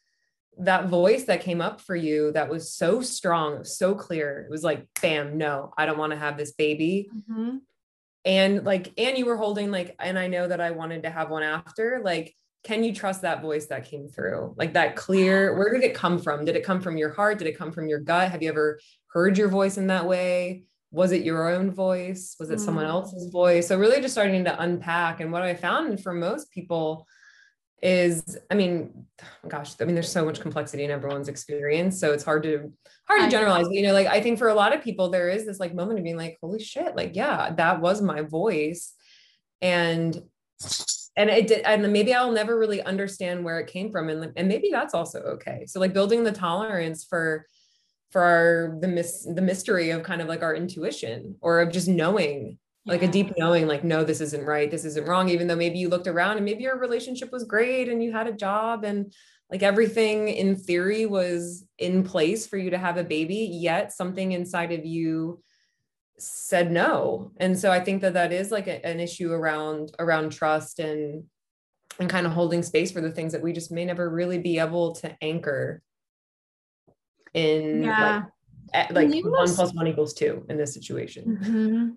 [0.59, 4.41] that voice that came up for you that was so strong, so clear.
[4.41, 7.09] It was like, bam, no, I don't want to have this baby.
[7.15, 7.59] Mm-hmm.
[8.25, 11.31] And like, and you were holding like, and I know that I wanted to have
[11.31, 12.03] one after.
[12.05, 12.35] Like,
[12.65, 14.55] can you trust that voice that came through?
[14.57, 16.45] Like that clear, where did it come from?
[16.45, 17.38] Did it come from your heart?
[17.38, 18.31] Did it come from your gut?
[18.31, 20.65] Have you ever heard your voice in that way?
[20.92, 22.37] Was it your own voice?
[22.38, 22.64] Was it mm-hmm.
[22.64, 22.90] someone mm.
[22.90, 23.66] else's voice?
[23.66, 25.20] So really just starting to unpack.
[25.20, 27.07] And what I found for most people,
[27.83, 29.07] is i mean
[29.48, 32.72] gosh i mean there's so much complexity in everyone's experience so it's hard to
[33.09, 35.28] hard to generalize but, you know like i think for a lot of people there
[35.28, 38.94] is this like moment of being like holy shit like yeah that was my voice
[39.61, 40.22] and
[41.16, 44.46] and it did and maybe i'll never really understand where it came from and, and
[44.46, 47.44] maybe that's also okay so like building the tolerance for
[48.12, 51.88] for our the mis the mystery of kind of like our intuition or of just
[51.88, 52.92] knowing yeah.
[52.92, 55.79] like a deep knowing like no this isn't right this isn't wrong even though maybe
[55.79, 59.12] you looked around and maybe your relationship was great and you had a job and
[59.51, 64.33] like everything in theory was in place for you to have a baby yet something
[64.33, 65.42] inside of you
[66.18, 70.31] said no and so i think that that is like a, an issue around around
[70.31, 71.25] trust and
[71.98, 74.59] and kind of holding space for the things that we just may never really be
[74.59, 75.83] able to anchor
[77.35, 78.25] in yeah.
[78.75, 81.88] like like one plus one equals two in this situation mm-hmm.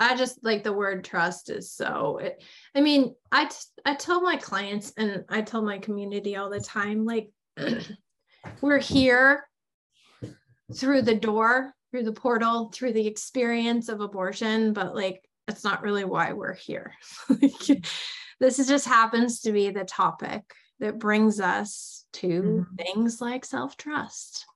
[0.00, 2.42] I just like the word trust is so it,
[2.74, 6.60] I mean, I, t- I tell my clients and I tell my community all the
[6.60, 7.30] time, like
[8.60, 9.44] we're here
[10.74, 15.82] through the door, through the portal, through the experience of abortion, but like, it's not
[15.82, 16.92] really why we're here.
[18.40, 20.42] this is just happens to be the topic
[20.78, 22.74] that brings us to mm-hmm.
[22.76, 24.46] things like self-trust.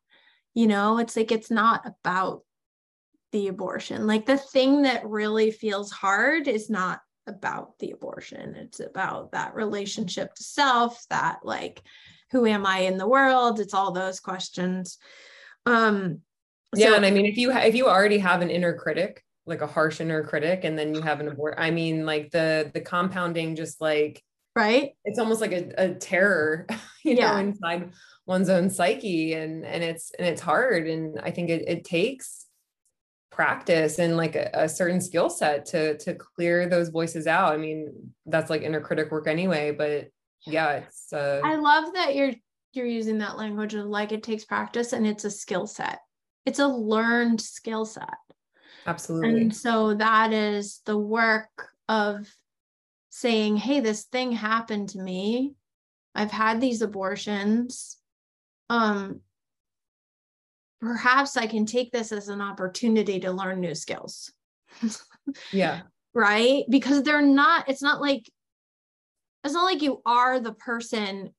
[0.55, 2.43] You know, it's like, it's not about
[3.33, 4.07] the abortion.
[4.07, 8.55] Like the thing that really feels hard is not about the abortion.
[8.57, 11.83] It's about that relationship to self, that like
[12.31, 13.61] who am I in the world?
[13.61, 14.99] It's all those questions.
[15.67, 16.21] Um
[16.75, 19.25] yeah, so- and I mean if you ha- if you already have an inner critic,
[19.47, 22.71] like a harsh inner critic and then you have an abort I mean like the
[22.75, 24.23] the compounding just like
[24.55, 24.93] right?
[25.05, 26.67] It's almost like a, a terror
[27.05, 27.33] you yeah.
[27.33, 27.91] know inside
[28.27, 32.47] one's own psyche and and it's and it's hard and i think it, it takes
[33.33, 37.55] practice and like a, a certain skill set to to clear those voices out.
[37.55, 40.09] I mean that's like inner critic work anyway but
[40.47, 40.73] yeah.
[40.73, 42.33] it's uh i love that you're
[42.73, 46.01] you're using that language of like it takes practice and it's a skill set.
[46.47, 48.15] It's a learned skill set.
[48.87, 49.43] Absolutely.
[49.43, 52.27] and so that is the work of
[53.15, 55.53] saying hey this thing happened to me.
[56.15, 57.99] I've had these abortions.
[58.71, 59.21] Um
[60.81, 64.33] perhaps i can take this as an opportunity to learn new skills.
[65.53, 65.83] Yeah.
[66.15, 66.65] Right?
[66.69, 68.29] Because they're not it's not like
[69.45, 71.33] it's not like you are the person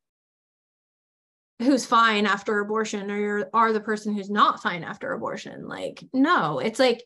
[1.59, 5.67] who's fine after abortion or you are the person who's not fine after abortion.
[5.67, 7.03] Like no it's like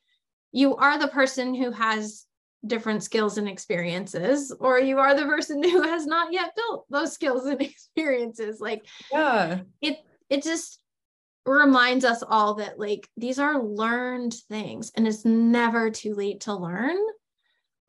[0.51, 2.26] you are the person who has
[2.65, 7.13] different skills and experiences or you are the person who has not yet built those
[7.13, 9.59] skills and experiences like yeah.
[9.81, 9.97] it
[10.29, 10.81] it just
[11.45, 16.53] reminds us all that like these are learned things and it's never too late to
[16.53, 16.97] learn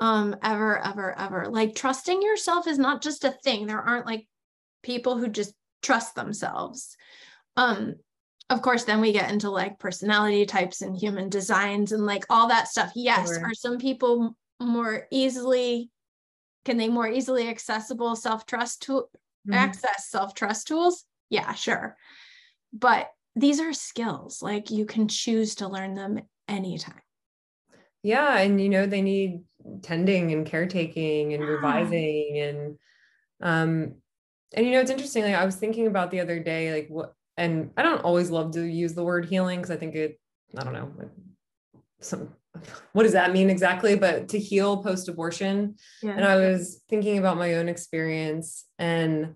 [0.00, 1.46] um ever ever ever.
[1.48, 3.66] Like trusting yourself is not just a thing.
[3.66, 4.26] There aren't like
[4.82, 6.96] people who just trust themselves.
[7.56, 7.96] Um
[8.50, 12.48] of course then we get into like personality types and human designs and like all
[12.48, 12.92] that stuff.
[12.94, 13.44] Yes sure.
[13.44, 15.90] are some people more easily
[16.64, 19.54] can they more easily accessible self-trust to mm-hmm.
[19.54, 21.96] access self-trust tools yeah sure
[22.72, 27.00] but these are skills like you can choose to learn them anytime
[28.02, 29.40] yeah and you know they need
[29.82, 31.48] tending and caretaking and yeah.
[31.48, 32.78] revising and
[33.42, 33.94] um
[34.54, 37.14] and you know it's interesting like i was thinking about the other day like what
[37.36, 40.18] and i don't always love to use the word healing because i think it
[40.56, 40.90] i don't know
[42.00, 42.34] some
[42.92, 43.94] what does that mean exactly?
[43.94, 46.12] But to heal post abortion yeah.
[46.12, 49.34] and i was thinking about my own experience and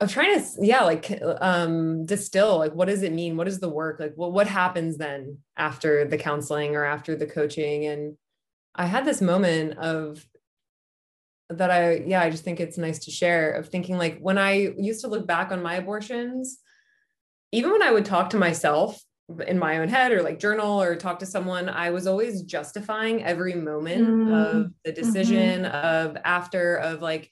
[0.00, 3.36] of trying to yeah like um distill like what does it mean?
[3.36, 4.00] What is the work?
[4.00, 7.86] Like what what happens then after the counseling or after the coaching?
[7.86, 8.16] And
[8.74, 10.24] i had this moment of
[11.50, 14.72] that i yeah i just think it's nice to share of thinking like when i
[14.78, 16.58] used to look back on my abortions
[17.50, 19.02] even when i would talk to myself
[19.40, 23.24] in my own head or like journal or talk to someone i was always justifying
[23.24, 24.32] every moment mm-hmm.
[24.32, 25.02] of the mm-hmm.
[25.02, 25.74] decision mm-hmm.
[25.74, 27.30] of after of like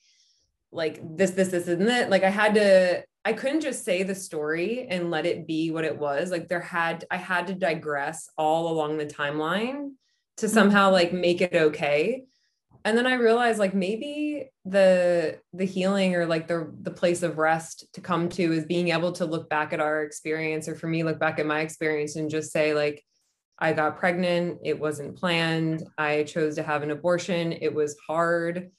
[0.73, 4.15] like this this this and that like i had to i couldn't just say the
[4.15, 8.29] story and let it be what it was like there had i had to digress
[8.39, 9.91] all along the timeline
[10.37, 10.55] to mm-hmm.
[10.55, 12.25] somehow like make it okay
[12.85, 17.39] and then i realized like maybe the the healing or like the the place of
[17.39, 20.87] rest to come to is being able to look back at our experience or for
[20.87, 23.05] me look back at my experience and just say like
[23.59, 24.59] i got pregnant.
[24.65, 25.85] It wasn't planned.
[25.99, 27.53] I chose to have an abortion.
[27.53, 28.71] It was hard.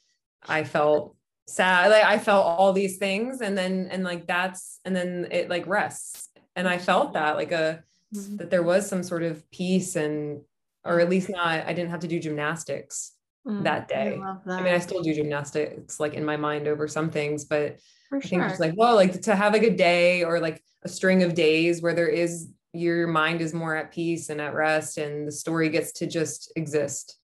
[0.47, 1.15] I felt
[1.47, 1.91] sad.
[1.91, 3.41] Like i felt all these things.
[3.41, 6.29] And then and like that's and then it like rests.
[6.55, 7.83] And i felt that like a
[8.13, 8.37] mm-hmm.
[8.37, 10.41] that there was some sort of peace and
[10.83, 13.13] or at least not i didn't have to do gymnastics
[13.45, 14.51] mm, that day I.
[14.51, 18.17] I, mean i still do gymnastics like in my mind over some things but For
[18.17, 18.49] i think sure.
[18.49, 21.81] just like well like to have like a day or like a string of days
[21.81, 25.69] where there is your mind is more at peace and at rest and the story
[25.69, 27.17] gets to just exist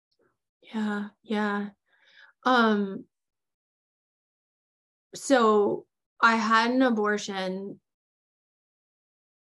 [0.74, 1.68] yeah yeah
[2.44, 3.04] um
[5.16, 5.86] so
[6.20, 7.80] I had an abortion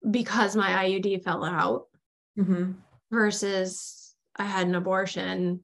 [0.08, 1.86] because my IUD fell out
[2.38, 2.72] mm-hmm.
[3.10, 5.60] versus I had an abortion.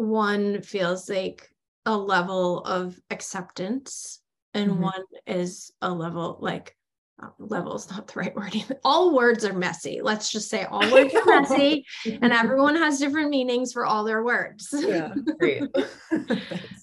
[0.00, 1.48] One feels like
[1.84, 4.20] a level of acceptance,
[4.54, 4.82] and mm-hmm.
[4.82, 6.74] one is a level like
[7.22, 8.54] uh, level is not the right word.
[8.82, 10.00] All words are messy.
[10.02, 14.24] Let's just say all words are messy, and everyone has different meanings for all their
[14.24, 14.68] words.
[14.72, 15.64] Yeah, great.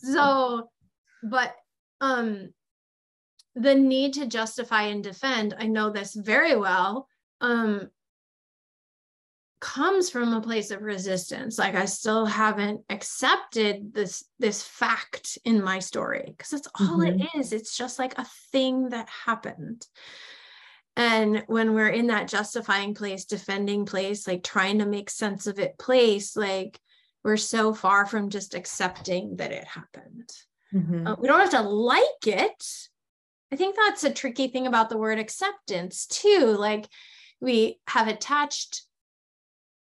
[0.04, 0.70] so,
[1.24, 1.56] but
[2.02, 2.50] um
[3.56, 7.08] the need to justify and defend i know this very well
[7.42, 7.90] um
[9.60, 15.64] comes from a place of resistance like i still haven't accepted this this fact in
[15.64, 17.20] my story because that's all mm-hmm.
[17.20, 19.86] it is it's just like a thing that happened
[20.96, 25.60] and when we're in that justifying place defending place like trying to make sense of
[25.60, 26.80] it place like
[27.24, 30.32] we're so far from just accepting that it happened
[30.74, 31.08] Mm-hmm.
[31.08, 32.64] Uh, we don't have to like it.
[33.52, 36.56] I think that's a tricky thing about the word acceptance too.
[36.58, 36.88] Like
[37.40, 38.84] we have attached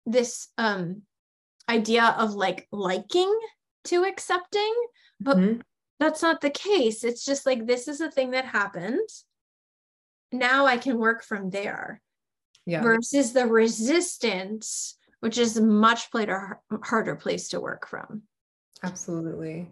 [0.10, 1.04] this um,
[1.70, 3.34] idea of like liking
[3.86, 4.74] to accepting,
[5.20, 5.62] but mm-hmm.
[6.00, 7.04] that's not the case.
[7.04, 9.08] It's just like this is a thing that happened.
[10.32, 12.02] Now I can work from there.
[12.66, 12.82] Yeah.
[12.84, 18.24] Versus the resistance, which is a much harder, harder place to work from.
[18.84, 19.70] Absolutely.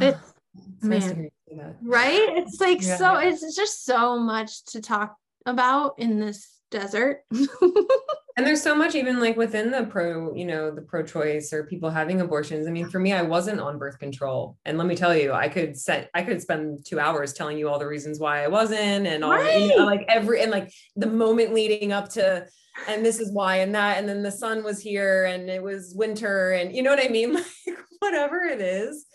[0.00, 0.16] It,
[0.82, 1.28] man,
[1.82, 2.28] right?
[2.36, 2.96] It's like yeah.
[2.96, 7.24] so, it's just so much to talk about in this desert.
[8.36, 11.88] and there's so much even like within the pro you know the pro-choice or people
[11.88, 15.14] having abortions i mean for me i wasn't on birth control and let me tell
[15.14, 18.42] you i could set i could spend two hours telling you all the reasons why
[18.42, 19.60] i wasn't and all right.
[19.60, 22.44] you know, like every and like the moment leading up to
[22.88, 25.94] and this is why and that and then the sun was here and it was
[25.96, 27.34] winter and you know what i mean
[27.66, 29.06] like whatever it is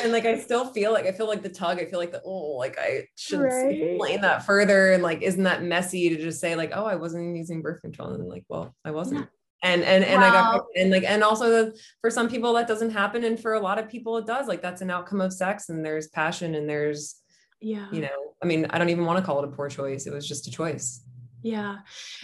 [0.00, 1.78] and like I still feel like I feel like the tug.
[1.78, 3.74] I feel like the oh, like I should right.
[3.74, 4.92] explain that further.
[4.92, 8.10] And like, isn't that messy to just say like, oh, I wasn't using birth control,
[8.10, 9.20] and like, well, I wasn't.
[9.20, 9.26] Yeah.
[9.64, 10.28] And and and wow.
[10.28, 13.54] I got and like and also the, for some people that doesn't happen, and for
[13.54, 14.48] a lot of people it does.
[14.48, 17.16] Like that's an outcome of sex, and there's passion, and there's
[17.60, 20.06] yeah, you know, I mean, I don't even want to call it a poor choice.
[20.06, 21.04] It was just a choice.
[21.42, 21.78] Yeah,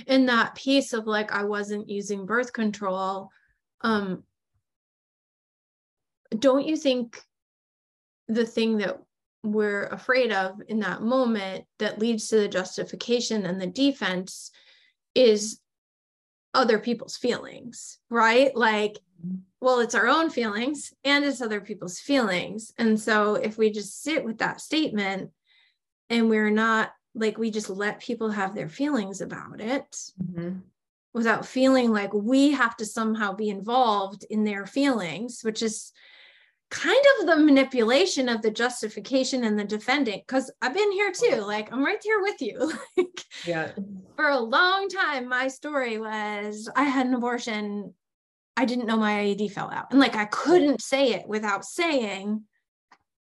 [0.09, 3.31] and that piece of like I wasn't using birth control.
[3.83, 4.25] Um,
[6.37, 7.23] don't you think
[8.29, 8.99] the thing that
[9.43, 14.51] we're afraid of in that moment that leads to the justification and the defense
[15.15, 15.61] is
[16.55, 18.55] other people's feelings, right?
[18.57, 18.99] Like,
[19.61, 22.73] well, it's our own feelings and it's other people's feelings.
[22.79, 25.31] And so if we just sit with that statement
[26.11, 30.59] and we're not like, we just let people have their feelings about it mm-hmm.
[31.13, 35.93] without feeling like we have to somehow be involved in their feelings, which is
[36.71, 41.37] kind of the manipulation of the justification and the defending because i've been here too
[41.37, 43.71] like i'm right here with you like yeah.
[44.17, 47.95] for a long time my story was i had an abortion.
[48.57, 52.43] I didn't know my iud fell out and like i couldn't say it without saying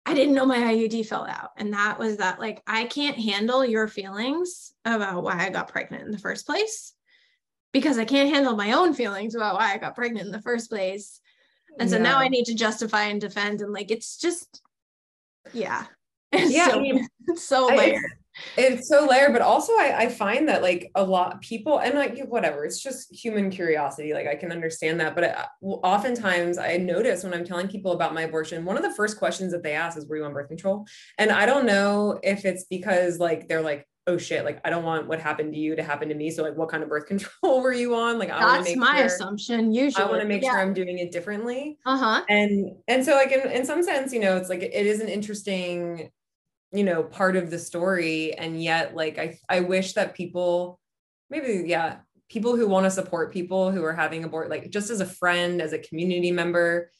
[0.06, 3.64] i didn't know my iud fell out and that was that like i can't handle
[3.64, 6.92] your feelings about why i got pregnant in the first place
[7.72, 10.68] because i can't handle my own feelings about why i got pregnant in the first
[10.68, 11.20] place
[11.78, 12.02] and so yeah.
[12.02, 13.60] now I need to justify and defend.
[13.60, 14.62] And like, it's just,
[15.52, 15.86] yeah.
[16.36, 16.70] It's yeah.
[16.70, 18.02] So, I mean, it's so layered.
[18.56, 22.26] it's so layered, but also I, I find that like a lot people and like
[22.26, 24.12] whatever, it's just human curiosity.
[24.12, 25.14] Like I can understand that.
[25.14, 28.82] But uh, I, oftentimes I notice when I'm telling people about my abortion, one of
[28.82, 30.86] the first questions that they ask is, were you on birth control?
[31.18, 34.84] And I don't know if it's because like, they're like, oh shit, like I don't
[34.84, 36.30] want what happened to you to happen to me.
[36.30, 38.18] So like what kind of birth control were you on?
[38.18, 40.04] Like I That's make my sure, assumption usually.
[40.04, 40.52] I want to make yeah.
[40.52, 41.78] sure I'm doing it differently.
[41.86, 42.22] Uh-huh.
[42.28, 45.08] And and so like in, in some sense, you know, it's like it is an
[45.08, 46.10] interesting,
[46.72, 48.34] you know, part of the story.
[48.34, 50.78] And yet like I I wish that people
[51.30, 51.98] maybe, yeah,
[52.28, 55.62] people who want to support people who are having abort, like just as a friend,
[55.62, 56.90] as a community member,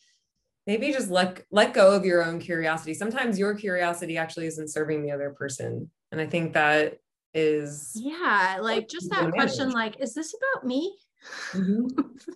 [0.67, 5.03] maybe just let let go of your own curiosity sometimes your curiosity actually isn't serving
[5.03, 6.99] the other person and I think that
[7.35, 10.97] is yeah, like just that question, like, is this about me?
[11.53, 11.87] Mm-hmm.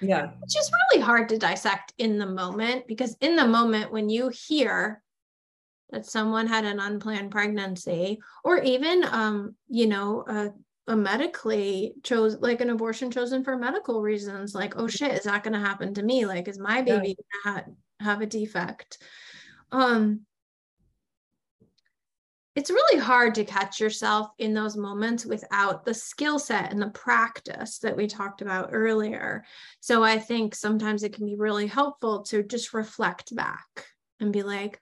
[0.00, 0.26] Yeah.
[0.40, 4.28] which is really hard to dissect in the moment because in the moment when you
[4.28, 5.02] hear
[5.90, 12.36] that someone had an unplanned pregnancy or even um, you know, a, a medically chose
[12.40, 16.02] like an abortion chosen for medical reasons, like, oh shit, is that gonna happen to
[16.02, 16.24] me?
[16.24, 17.24] Like, is my baby yeah.
[17.44, 18.98] gonna ha- have a defect?
[19.72, 20.20] Um,
[22.56, 26.90] it's really hard to catch yourself in those moments without the skill set and the
[26.90, 29.44] practice that we talked about earlier.
[29.80, 33.66] So I think sometimes it can be really helpful to just reflect back
[34.20, 34.80] and be like,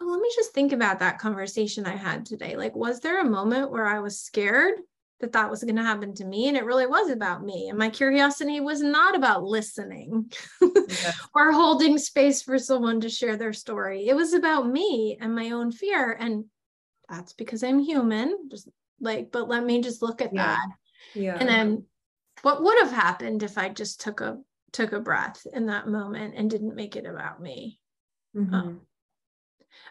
[0.00, 2.56] oh, let me just think about that conversation I had today.
[2.56, 4.76] Like, was there a moment where I was scared
[5.20, 6.48] that that was going to happen to me?
[6.48, 7.68] And it really was about me.
[7.68, 11.12] And my curiosity was not about listening yeah.
[11.34, 14.08] or holding space for someone to share their story.
[14.08, 16.16] It was about me and my own fear.
[16.18, 16.46] And
[17.10, 18.48] that's because I'm human.
[18.50, 18.68] Just
[19.00, 20.56] like, but let me just look at yeah.
[20.56, 20.68] that.
[21.14, 21.36] Yeah.
[21.38, 21.84] And then
[22.42, 24.38] what would have happened if I just took a
[24.72, 27.78] took a breath in that moment and didn't make it about me?
[28.36, 28.54] Mm-hmm.
[28.54, 28.80] Um,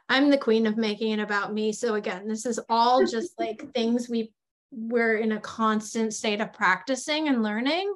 [0.08, 1.72] I'm the queen of making it about me.
[1.74, 4.32] So again, this is all just like things we
[4.72, 7.92] we're in a constant state of practicing and learning.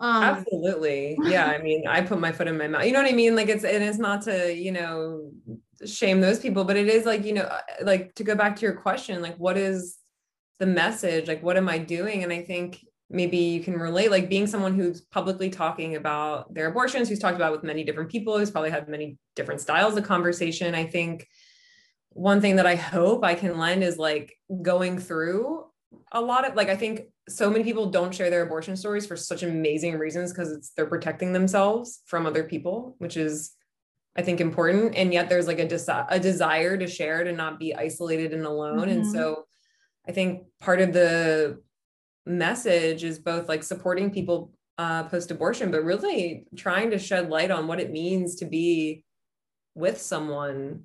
[0.00, 1.18] Um, Absolutely.
[1.22, 1.46] Yeah.
[1.46, 2.84] I mean, I put my foot in my mouth.
[2.84, 3.36] You know what I mean?
[3.36, 5.30] Like it's and it is not to, you know,
[5.86, 8.62] shame those people, but it is like, you know, uh, like to go back to
[8.62, 9.96] your question, like what is
[10.58, 11.28] the message?
[11.28, 12.24] Like what am I doing?
[12.24, 16.66] And I think maybe you can relate, like being someone who's publicly talking about their
[16.66, 20.04] abortions, who's talked about with many different people, who's probably had many different styles of
[20.04, 20.74] conversation.
[20.74, 21.26] I think
[22.10, 25.64] one thing that I hope I can lend is like going through
[26.12, 29.16] a lot of like I think so many people don't share their abortion stories for
[29.16, 33.52] such amazing reasons because it's they're protecting themselves from other people, which is
[34.18, 34.96] I think important.
[34.96, 38.44] And yet there's like a, desi- a desire to share to not be isolated and
[38.44, 38.80] alone.
[38.80, 38.90] Mm-hmm.
[38.90, 39.44] And so
[40.08, 41.62] I think part of the
[42.26, 47.52] message is both like supporting people uh, post abortion, but really trying to shed light
[47.52, 49.04] on what it means to be
[49.76, 50.82] with someone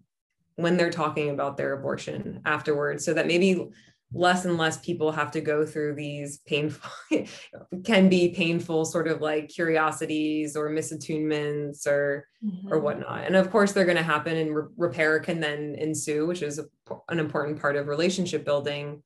[0.56, 3.68] when they're talking about their abortion afterwards so that maybe
[4.14, 6.92] less and less people have to go through these painful
[7.84, 12.72] can be painful sort of like curiosities or misattunements or mm-hmm.
[12.72, 16.28] or whatnot and of course they're going to happen and re- repair can then ensue
[16.28, 16.66] which is a,
[17.10, 19.02] an important part of relationship building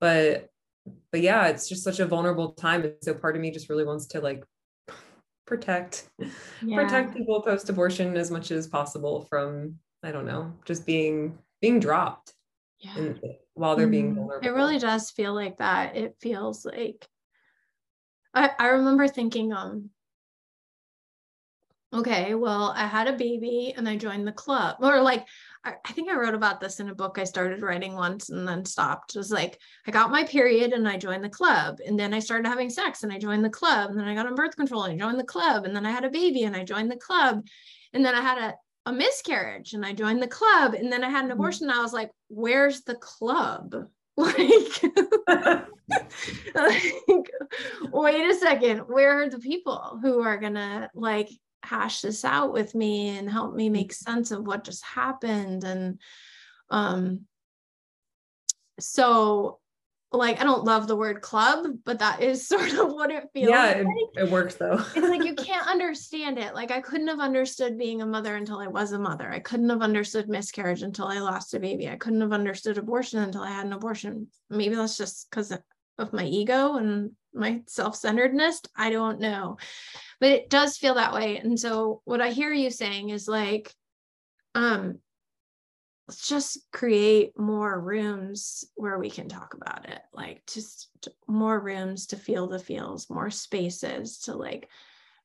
[0.00, 0.48] but
[1.10, 3.84] but yeah it's just such a vulnerable time and so part of me just really
[3.84, 4.44] wants to like
[5.46, 6.10] protect
[6.62, 6.76] yeah.
[6.76, 11.80] protect people post abortion as much as possible from i don't know just being being
[11.80, 12.34] dropped
[12.80, 12.98] yeah.
[12.98, 13.18] in,
[13.54, 14.46] while they're being vulnerable.
[14.46, 14.54] Mm-hmm.
[14.54, 15.96] It really does feel like that.
[15.96, 17.06] It feels like
[18.34, 19.90] I, I remember thinking, um,
[21.94, 24.76] okay, well, I had a baby and I joined the club.
[24.80, 25.26] Or like
[25.64, 28.48] I, I think I wrote about this in a book I started writing once and
[28.48, 29.14] then stopped.
[29.14, 31.78] It was like I got my period and I joined the club.
[31.86, 33.90] And then I started having sex and I joined the club.
[33.90, 35.66] And then I got on birth control and I joined the club.
[35.66, 37.46] And then I had a baby and I joined the club.
[37.92, 38.54] And then I had a
[38.86, 41.38] a miscarriage and I joined the club and then I had an mm-hmm.
[41.38, 41.70] abortion.
[41.70, 43.74] And I was like, where's the club?
[44.14, 44.82] Like,
[46.54, 47.30] like,
[47.92, 51.30] wait a second, where are the people who are gonna like
[51.62, 54.12] hash this out with me and help me make mm-hmm.
[54.12, 55.64] sense of what just happened?
[55.64, 55.98] And
[56.68, 57.20] um
[58.80, 59.60] so
[60.18, 63.50] like I don't love the word club, but that is sort of what it feels
[63.50, 63.76] yeah, like.
[63.78, 64.84] it, it works though.
[64.94, 66.54] it's like you can't understand it.
[66.54, 69.30] Like I couldn't have understood being a mother until I was a mother.
[69.30, 71.88] I couldn't have understood miscarriage until I lost a baby.
[71.88, 74.28] I couldn't have understood abortion until I had an abortion.
[74.50, 75.52] Maybe that's just because
[75.98, 78.62] of my ego and my self-centeredness.
[78.76, 79.58] I don't know.
[80.20, 81.38] But it does feel that way.
[81.38, 83.72] And so what I hear you saying is like
[84.54, 84.98] um
[86.08, 90.00] let's just create more rooms where we can talk about it.
[90.12, 90.88] Like just
[91.26, 94.68] more rooms to feel the feels more spaces to like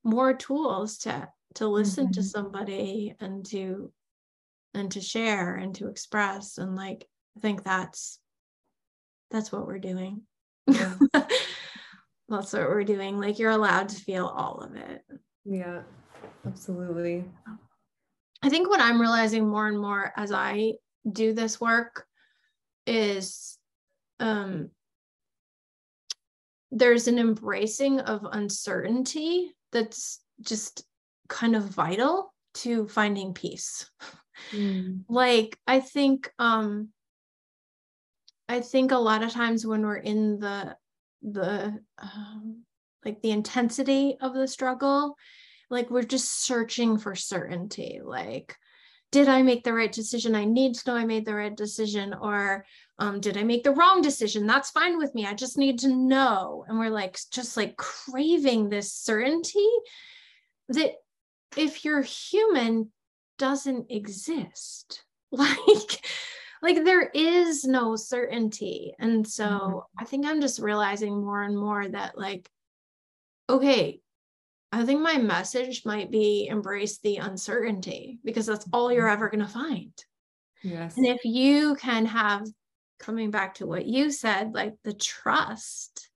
[0.04, 2.12] more tools to to listen mm-hmm.
[2.12, 3.92] to somebody and to
[4.74, 6.58] and to share and to express.
[6.58, 8.20] And like i think that's
[9.32, 10.22] that's what we're doing.
[10.68, 10.94] Yeah.
[12.30, 13.20] that's what we're doing.
[13.20, 15.02] Like you're allowed to feel all of it.
[15.44, 15.82] Yeah
[16.48, 17.26] absolutely
[18.42, 20.74] I think what I'm realizing more and more as I
[21.12, 22.06] do this work
[22.86, 23.58] is
[24.20, 24.70] um,
[26.72, 30.86] there's an embracing of uncertainty that's just
[31.30, 33.90] kind of vital to finding peace.
[34.52, 35.02] Mm.
[35.10, 36.90] Like I think um
[38.48, 40.76] I think a lot of times when we're in the
[41.22, 42.64] the um,
[43.04, 45.16] like the intensity of the struggle
[45.70, 48.56] like we're just searching for certainty like
[49.12, 50.36] did i make the right decision?
[50.36, 52.66] I need to know i made the right decision or
[53.00, 54.48] um, did i make the wrong decision?
[54.48, 55.26] That's fine with me.
[55.26, 56.66] I just need to know.
[56.68, 59.70] And we're like just like craving this certainty
[60.70, 60.94] that
[61.56, 62.92] if you're human
[63.38, 65.04] doesn't exist.
[65.30, 66.06] Like
[66.62, 68.94] like there is no certainty.
[68.98, 69.80] And so mm-hmm.
[70.00, 72.50] i think i'm just realizing more and more that like
[73.50, 74.00] okay
[74.72, 78.98] I think my message might be embrace the uncertainty because that's all mm-hmm.
[78.98, 79.94] you're ever going to find.
[80.64, 80.98] Yes.
[80.98, 82.46] And if you can have,
[83.00, 86.10] coming back to what you said, like the trust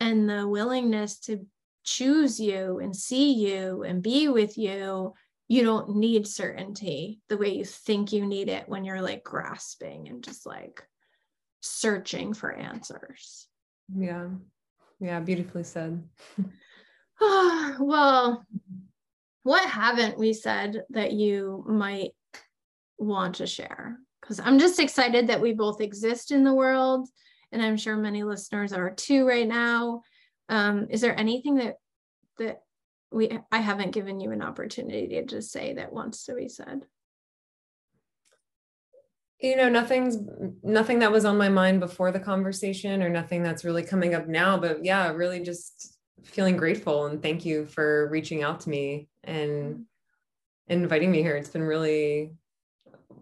[0.00, 1.46] and the willingness to
[1.84, 5.14] choose you and see you and be with you,
[5.46, 10.08] you don't need certainty the way you think you need it when you're like grasping
[10.08, 10.82] and just like
[11.60, 13.46] searching for answers.
[13.94, 14.28] Yeah.
[15.00, 15.20] Yeah.
[15.20, 16.02] Beautifully said.
[17.80, 18.44] well,
[19.42, 22.12] what haven't we said that you might
[22.98, 23.98] want to share?
[24.20, 27.08] Because I'm just excited that we both exist in the world,
[27.52, 30.02] and I'm sure many listeners are too right now.
[30.48, 31.76] Um, is there anything that
[32.38, 32.62] that
[33.12, 36.86] we I haven't given you an opportunity to just say that wants to be said?
[39.40, 40.16] you know nothing's
[40.62, 44.26] nothing that was on my mind before the conversation or nothing that's really coming up
[44.26, 45.93] now but yeah really just
[46.24, 49.84] feeling grateful and thank you for reaching out to me and
[50.68, 51.36] inviting me here.
[51.36, 52.32] It's been really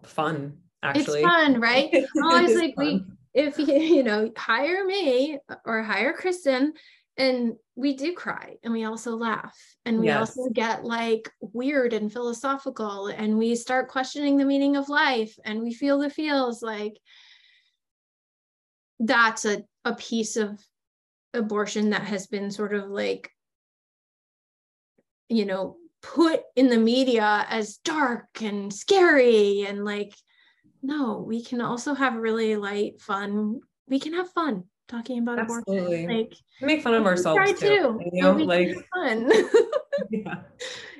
[0.03, 1.21] fun, actually.
[1.23, 1.93] It's fun, right?
[2.23, 2.85] Always like fun.
[2.85, 6.73] we if you you know hire me or hire Kristen
[7.17, 10.35] and we do cry and we also laugh and we yes.
[10.37, 15.61] also get like weird and philosophical and we start questioning the meaning of life and
[15.61, 16.97] we feel the feels like
[18.99, 20.59] that's a, a piece of
[21.33, 23.31] abortion that has been sort of like
[25.29, 30.13] you know put in the media as dark and scary and like
[30.81, 36.03] no we can also have really light fun we can have fun talking about Absolutely.
[36.03, 37.99] abortion like make fun of ourselves too, too.
[38.11, 39.31] You know, like fun
[40.11, 40.35] yeah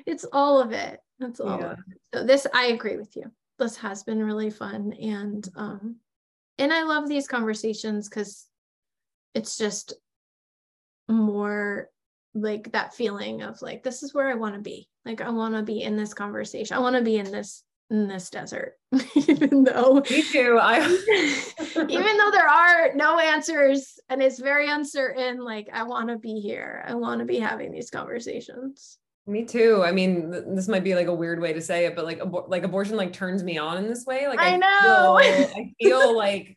[0.06, 1.00] it's all of it.
[1.18, 1.58] That's all.
[1.58, 1.76] Yeah.
[2.12, 3.30] So this, I agree with you.
[3.58, 5.96] This has been really fun, and um,
[6.58, 8.46] and I love these conversations because
[9.34, 9.94] it's just
[11.08, 11.88] more
[12.34, 14.88] like that feeling of like this is where I want to be.
[15.04, 16.76] Like I want to be in this conversation.
[16.76, 18.74] I want to be in this in this desert.
[19.14, 20.58] Even though me too.
[20.60, 20.80] I
[21.88, 26.40] even though there are no answers and it's very uncertain like i want to be
[26.40, 26.84] here.
[26.86, 28.98] I want to be having these conversations.
[29.26, 29.82] Me too.
[29.84, 32.48] I mean this might be like a weird way to say it but like abor-
[32.48, 34.26] like abortion like turns me on in this way.
[34.28, 35.18] Like i, I know.
[35.20, 36.54] Feel, i feel like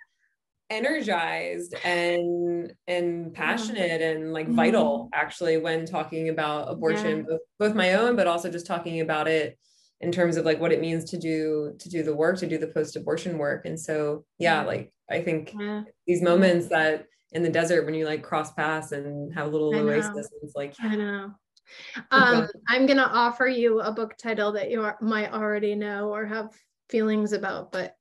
[0.70, 5.10] energized and and passionate and like vital mm-hmm.
[5.14, 7.24] actually when talking about abortion yeah.
[7.30, 9.58] both, both my own but also just talking about it
[10.02, 12.58] in terms of like what it means to do to do the work to do
[12.58, 15.84] the post-abortion work and so yeah like i think yeah.
[16.06, 19.74] these moments that in the desert when you like cross paths and have a little
[19.74, 21.32] oasis it's like i know
[22.12, 26.26] um, I'm gonna offer you a book title that you are, might already know or
[26.26, 26.50] have
[26.90, 27.96] feelings about but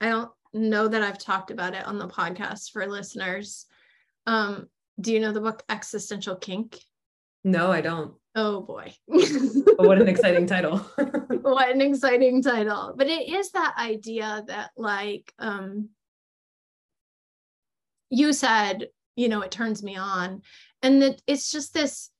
[0.00, 3.66] i don't know that I've talked about it on the podcast for listeners.
[4.26, 4.68] Um,
[5.00, 6.78] do you know the book Existential Kink?
[7.44, 8.14] No, I don't.
[8.34, 8.94] Oh boy.
[9.06, 10.78] what an exciting title.
[11.42, 12.94] what an exciting title.
[12.96, 15.90] But it is that idea that like um
[18.10, 20.42] you said, you know, it turns me on
[20.82, 22.10] and that it's just this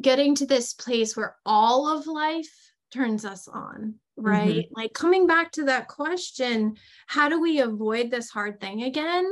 [0.00, 4.64] getting to this place where all of life turns us on right?
[4.64, 4.74] Mm-hmm.
[4.74, 9.26] Like coming back to that question, how do we avoid this hard thing again?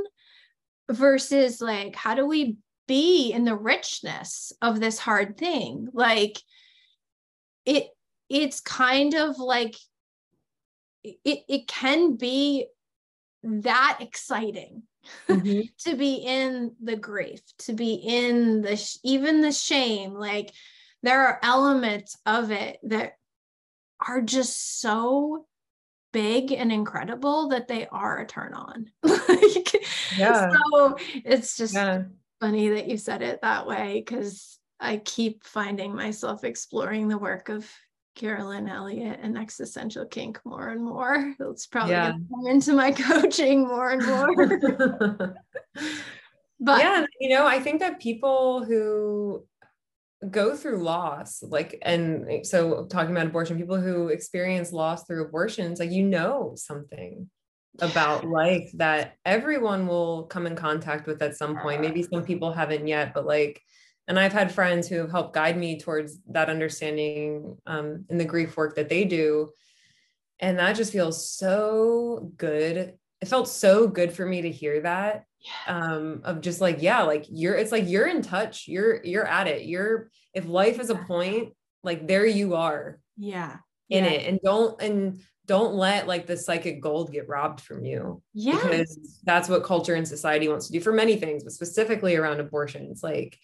[0.90, 5.88] Versus like, how do we be in the richness of this hard thing?
[5.92, 6.38] Like
[7.64, 7.88] it
[8.28, 9.76] it's kind of like
[11.02, 12.66] it, it can be
[13.42, 14.82] that exciting
[15.28, 15.60] mm-hmm.
[15.78, 20.50] to be in the grief to be in the even the shame like
[21.02, 23.12] there are elements of it that
[24.06, 25.46] are just so
[26.12, 28.90] big and incredible that they are a turn on.
[29.02, 29.74] like,
[30.16, 30.50] yeah.
[30.50, 32.04] So it's just yeah.
[32.40, 37.48] funny that you said it that way because I keep finding myself exploring the work
[37.48, 37.68] of
[38.14, 41.34] Carolyn Elliott and existential kink more and more.
[41.40, 42.12] It's probably yeah.
[42.12, 44.34] gonna come into my coaching more and more.
[46.60, 49.44] but yeah, you know, I think that people who
[50.30, 55.78] go through loss like and so talking about abortion people who experience loss through abortions
[55.78, 57.28] like you know something
[57.80, 61.80] about life that everyone will come in contact with at some point.
[61.80, 63.60] Maybe some people haven't yet but like
[64.06, 68.24] and i've had friends who have helped guide me towards that understanding um, in the
[68.24, 69.50] grief work that they do.
[70.40, 72.94] And that just feels so good.
[73.20, 75.24] It felt so good for me to hear that
[75.66, 79.46] um of just like yeah like you're it's like you're in touch you're you're at
[79.46, 83.56] it you're if life is a point like there you are yeah
[83.90, 84.10] in yeah.
[84.10, 88.60] it and don't and don't let like the psychic gold get robbed from you yeah
[88.62, 92.40] because that's what culture and society wants to do for many things but specifically around
[92.40, 93.38] abortions like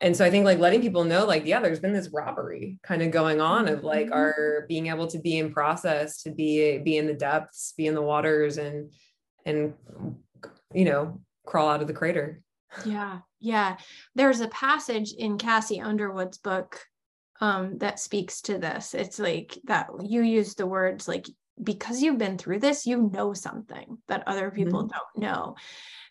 [0.00, 3.02] and so i think like letting people know like yeah there's been this robbery kind
[3.02, 4.14] of going on of like mm-hmm.
[4.14, 7.94] our being able to be in process to be be in the depths be in
[7.94, 8.92] the waters and
[9.46, 9.74] and
[10.72, 12.42] you know, crawl out of the crater.
[12.84, 13.20] Yeah.
[13.40, 13.76] Yeah.
[14.14, 16.80] There's a passage in Kassi Underwood's book
[17.40, 18.94] um, that speaks to this.
[18.94, 21.26] It's like that you use the words like,
[21.62, 24.96] because you've been through this, you know something that other people mm-hmm.
[24.96, 25.56] don't know.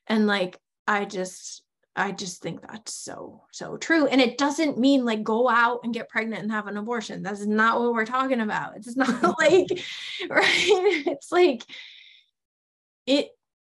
[0.08, 1.64] And like, I just,
[1.96, 4.08] I just think that's so, so true.
[4.08, 7.24] And it doesn't mean like go out and get pregnant and have an abortion.
[7.24, 8.76] That's not what we're talking about.
[8.76, 9.68] It's not like,
[10.30, 11.04] right?
[11.08, 11.64] It's like,
[13.06, 13.30] it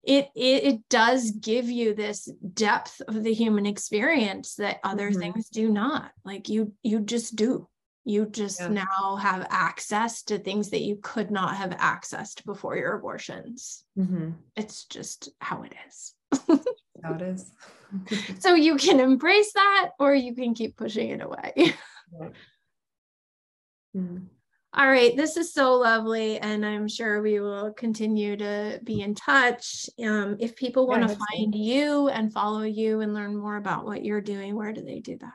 [0.02, 5.20] it, it it does give you this depth of the human experience that other mm-hmm.
[5.20, 7.68] things do not like you you just do
[8.04, 8.68] you just yeah.
[8.68, 14.30] now have access to things that you could not have accessed before your abortions mm-hmm.
[14.56, 16.14] it's just how it is
[17.04, 17.52] how it is
[18.38, 21.52] so you can embrace that or you can keep pushing it away
[23.94, 24.18] mm-hmm.
[24.72, 29.16] All right, this is so lovely, and I'm sure we will continue to be in
[29.16, 29.90] touch.
[30.04, 34.04] Um, if people want to find you and follow you and learn more about what
[34.04, 35.32] you're doing, where do they do that?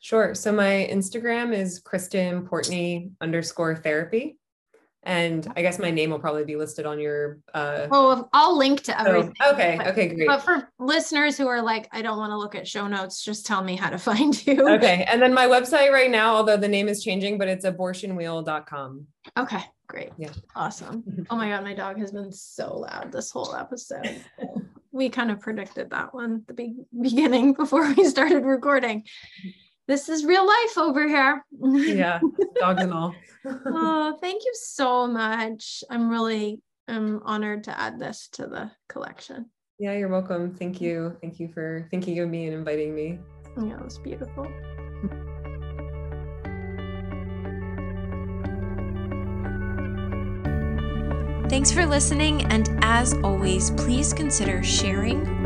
[0.00, 0.34] Sure.
[0.34, 4.36] So my Instagram is Kristen Portney underscore therapy
[5.06, 7.38] and I guess my name will probably be listed on your.
[7.54, 9.34] Uh, oh, I'll link to everything.
[9.40, 10.26] Oh, okay, but, okay, great.
[10.26, 13.46] But for listeners who are like, I don't want to look at show notes, just
[13.46, 14.68] tell me how to find you.
[14.68, 19.06] Okay, and then my website right now, although the name is changing, but it's abortionwheel.com.
[19.38, 20.10] Okay, great.
[20.18, 21.04] Yeah, awesome.
[21.30, 24.24] oh my god, my dog has been so loud this whole episode.
[24.90, 29.04] we kind of predicted that one the big beginning before we started recording.
[29.88, 31.44] This is real life over here.
[31.62, 32.20] yeah,
[32.58, 33.14] dogs and all.
[33.44, 35.84] oh, thank you so much.
[35.90, 39.50] I'm really I'm honored to add this to the collection.
[39.78, 40.54] Yeah, you're welcome.
[40.54, 41.16] Thank you.
[41.20, 43.18] Thank you for thinking of me and inviting me.
[43.60, 44.46] Yeah, it was beautiful.
[51.48, 55.45] Thanks for listening, and as always, please consider sharing,